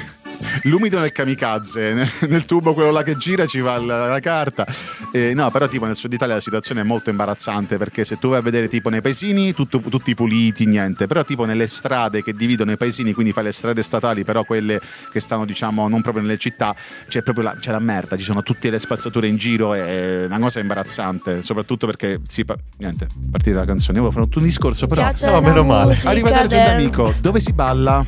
L'umido 0.64 1.00
nel 1.00 1.12
kamikaze, 1.12 1.94
nel, 1.94 2.10
nel 2.28 2.46
tubo 2.46 2.74
quello 2.74 2.92
là 2.92 3.04
che 3.04 3.18
gira 3.18 3.46
ci 3.46 3.60
va 3.60 3.78
la, 3.78 4.08
la 4.08 4.20
carta. 4.20 4.66
Eh, 5.12 5.34
no, 5.34 5.50
però 5.52 5.68
tipo 5.68 5.86
nel 5.86 5.96
sud 5.96 6.14
Italia 6.14 6.36
la 6.36 6.42
situazione 6.42 6.82
è 6.82 6.84
molto 6.84 7.10
imbarazzante 7.10 7.78
perché 7.78 8.04
se 8.06 8.18
tu 8.18 8.30
vai 8.30 8.40
a 8.40 8.42
vedere 8.42 8.68
tipo 8.68 8.90
nei 8.90 9.02
paesini 9.02 9.54
tutto- 9.54 9.80
tutti 9.80 10.14
puliti, 10.16 10.66
niente, 10.66 11.08
però 11.08 11.24
tipo 11.24 11.46
nelle 11.46 11.68
strade 11.68 12.24
che 12.24 12.34
dividono 12.34 12.72
i 12.72 12.78
paesini, 12.78 13.14
quindi 13.14 13.32
fai 13.32 13.44
le 13.46 13.52
strade 13.52 13.84
statali, 13.84 14.24
però 14.24 14.44
quelle 14.44 14.80
che 15.12 15.20
stanno 15.20 15.46
diciamo 15.46 15.88
non 15.88 16.02
proprio 16.02 16.24
nelle 16.24 16.38
città, 16.38 16.76
c'è 17.08 17.22
proprio 17.22 17.46
la, 17.46 17.56
c'è 17.60 17.72
la 17.72 17.80
merda, 17.80 18.18
ci 18.18 18.24
sono 18.24 18.44
tutte 18.44 18.70
le 18.70 18.80
spazzature 18.80 19.28
in 19.28 19.38
giro, 19.38 19.74
è 19.74 20.26
una 20.26 20.40
cosa 20.40 20.60
imbarazzante, 20.60 21.44
soprattutto 21.44 21.86
perché 21.86 22.20
si... 22.28 22.44
pa- 22.46 22.58
niente, 22.78 23.08
partita 23.32 23.60
la 23.60 23.66
canzone, 23.66 24.00
io 24.00 24.06
avevo 24.06 24.24
fatto 24.26 24.40
un 24.40 24.46
discorso 24.46 24.88
però... 24.88 25.02
Piace 25.02 25.30
no, 25.30 25.42
meno 25.42 25.64
male. 25.64 25.98
Arrivederci 26.04 26.56
dance. 26.56 26.72
amico, 26.72 27.14
dove 27.20 27.40
si 27.40 27.54
balla? 27.54 28.04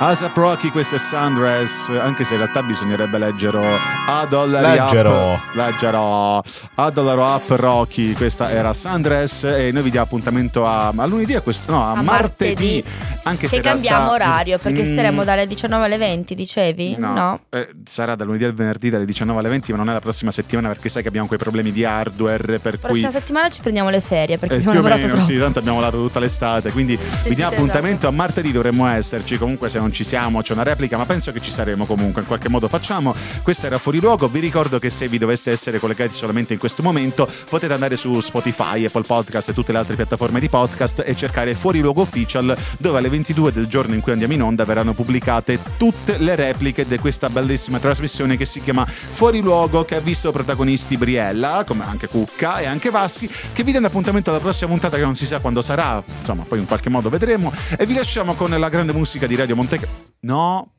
Asap 0.00 0.36
Rocky, 0.36 0.70
questo 0.70 0.94
è 0.94 0.98
Sundress, 0.98 1.88
anche 1.90 2.22
se 2.22 2.34
in 2.34 2.38
realtà 2.40 2.62
bisognerebbe 2.62 3.18
leggero 3.18 3.60
A 4.06 4.24
dollari 4.26 4.78
Leggero. 4.78 5.32
up, 5.32 5.40
leggero, 5.54 6.40
A 6.76 6.90
dollaro 6.90 7.24
up 7.24 7.48
Rocky, 7.56 8.12
questa 8.12 8.48
era 8.48 8.72
Sundress 8.74 9.42
e 9.42 9.72
noi 9.72 9.82
vi 9.82 9.90
diamo 9.90 10.06
appuntamento 10.06 10.64
a, 10.64 10.92
a 10.96 11.04
lunedì, 11.06 11.34
a 11.34 11.40
questo, 11.40 11.72
no, 11.72 11.82
a, 11.82 11.90
A 11.96 12.02
martedì, 12.02 12.84
martedì. 12.84 12.84
anche 13.24 13.48
se 13.48 13.54
Che 13.60 13.66
in 13.66 13.72
cambiamo 13.72 14.14
realtà- 14.14 14.24
orario 14.24 14.58
perché 14.58 14.82
Mm, 14.84 14.94
saremo 14.94 15.24
dalle 15.24 15.46
19 15.48 15.84
alle 15.86 15.96
20, 15.98 16.34
dicevi? 16.36 16.94
No, 16.96 17.40
eh, 17.50 17.68
sarà 17.84 18.14
da 18.14 18.22
lunedì 18.22 18.44
al 18.44 18.54
venerdì 18.54 18.90
dalle 18.90 19.04
19 19.04 19.40
alle 19.40 19.48
20, 19.48 19.72
ma 19.72 19.78
non 19.78 19.90
è 19.90 19.92
la 19.94 20.00
prossima 20.00 20.30
settimana 20.30 20.68
perché 20.68 20.88
sai 20.90 21.02
che 21.02 21.08
abbiamo 21.08 21.26
quei 21.26 21.40
problemi 21.40 21.72
di 21.72 21.84
hardware 21.84 22.60
per 22.60 22.74
cui 22.78 22.88
Prossima 23.00 23.10
settimana 23.10 23.50
ci 23.50 23.60
prendiamo 23.62 23.90
le 23.90 24.00
ferie 24.00 24.38
perché 24.38 24.54
Eh, 24.54 24.58
abbiamo 24.58 24.74
più 24.78 24.80
o 24.80 24.88
lavorato 24.88 25.06
meno, 25.08 25.18
troppo. 25.24 25.32
sì, 25.32 25.38
tanto 25.40 25.58
abbiamo 25.58 25.80
lavorato 25.80 26.06
tutta 26.06 26.20
l'estate, 26.20 26.70
quindi 26.70 26.94
vi 26.94 27.02
Sì, 27.10 27.34
diamo 27.34 27.50
sì, 27.50 27.56
appuntamento 27.56 27.96
esatto. 28.06 28.06
a 28.14 28.16
martedì 28.16 28.52
dovremmo 28.52 28.86
esserci, 28.86 29.36
comunque 29.38 29.68
se 29.68 29.86
non 29.88 29.92
ci 29.92 30.04
siamo 30.04 30.42
c'è 30.42 30.52
una 30.52 30.62
replica, 30.62 30.98
ma 30.98 31.06
penso 31.06 31.32
che 31.32 31.40
ci 31.40 31.50
saremo 31.50 31.86
comunque, 31.86 32.20
in 32.20 32.26
qualche 32.26 32.50
modo 32.50 32.68
facciamo. 32.68 33.14
Questo 33.42 33.66
era 33.66 33.78
Fuori 33.78 34.00
Luogo, 34.00 34.28
vi 34.28 34.40
ricordo 34.40 34.78
che 34.78 34.90
se 34.90 35.08
vi 35.08 35.16
doveste 35.16 35.50
essere 35.50 35.78
collegati 35.78 36.14
solamente 36.14 36.52
in 36.52 36.58
questo 36.58 36.82
momento 36.82 37.28
potete 37.48 37.72
andare 37.72 37.96
su 37.96 38.20
Spotify, 38.20 38.84
Apple 38.84 39.02
Podcast 39.02 39.48
e 39.48 39.54
tutte 39.54 39.72
le 39.72 39.78
altre 39.78 39.96
piattaforme 39.96 40.40
di 40.40 40.48
podcast 40.50 41.02
e 41.04 41.16
cercare 41.16 41.54
Fuori 41.54 41.80
Luogo 41.80 42.02
Official, 42.02 42.56
dove 42.78 42.98
alle 42.98 43.08
22 43.08 43.50
del 43.50 43.66
giorno 43.66 43.94
in 43.94 44.02
cui 44.02 44.12
andiamo 44.12 44.34
in 44.34 44.42
onda 44.42 44.64
verranno 44.64 44.92
pubblicate 44.92 45.58
tutte 45.78 46.18
le 46.18 46.36
repliche 46.36 46.86
di 46.86 46.98
questa 46.98 47.30
bellissima 47.30 47.78
trasmissione 47.78 48.36
che 48.36 48.44
si 48.44 48.60
chiama 48.60 48.84
Fuori 48.84 49.40
Luogo, 49.40 49.84
che 49.84 49.96
ha 49.96 50.00
visto 50.00 50.30
protagonisti 50.30 50.98
Briella, 50.98 51.64
come 51.66 51.84
anche 51.84 52.08
Cucca 52.08 52.58
e 52.58 52.66
anche 52.66 52.90
Vaschi, 52.90 53.30
che 53.54 53.62
vi 53.62 53.72
danno 53.72 53.86
appuntamento 53.86 54.28
alla 54.30 54.40
prossima 54.40 54.70
puntata 54.70 54.98
che 54.98 55.02
non 55.04 55.16
si 55.16 55.24
sa 55.24 55.38
quando 55.38 55.62
sarà, 55.62 56.02
insomma 56.18 56.44
poi 56.46 56.58
in 56.58 56.66
qualche 56.66 56.90
modo 56.90 57.08
vedremo, 57.08 57.52
e 57.78 57.86
vi 57.86 57.94
lasciamo 57.94 58.34
con 58.34 58.50
la 58.50 58.68
grande 58.68 58.92
musica 58.92 59.26
di 59.26 59.34
Radio 59.34 59.56
Monte... 59.56 59.77
No, 60.20 60.72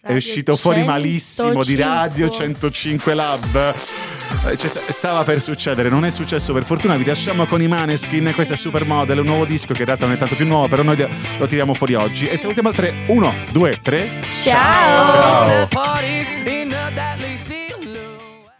è 0.00 0.06
Radio 0.08 0.16
uscito 0.16 0.56
fuori 0.56 0.84
malissimo 0.84 1.64
di 1.64 1.76
105. 1.76 1.84
Radio 1.84 2.30
105 2.30 3.14
Lab. 3.14 3.74
C'è- 4.56 4.68
stava 4.68 5.22
per 5.22 5.40
succedere, 5.40 5.88
non 5.88 6.04
è 6.04 6.10
successo 6.10 6.52
per 6.52 6.64
fortuna. 6.64 6.96
Vi 6.96 7.04
lasciamo 7.04 7.46
con 7.46 7.62
i 7.62 7.68
Maneskin. 7.68 8.32
Questo 8.34 8.54
è 8.54 8.56
Supermodel, 8.56 9.18
un 9.18 9.26
nuovo 9.26 9.44
disco 9.44 9.72
che 9.72 9.80
in 9.80 9.86
realtà 9.86 10.06
non 10.06 10.14
è 10.14 10.18
tanto 10.18 10.34
più 10.34 10.46
nuovo, 10.46 10.66
però 10.68 10.82
noi 10.82 10.96
lo 11.38 11.46
tiriamo 11.46 11.74
fuori 11.74 11.94
oggi. 11.94 12.26
E 12.26 12.36
salutiamo 12.36 12.68
al 12.68 12.74
3, 12.74 13.04
1, 13.08 13.34
2, 13.52 13.80
3. 13.80 14.10
Ciao. 14.30 15.68
Ciao. 15.68 15.68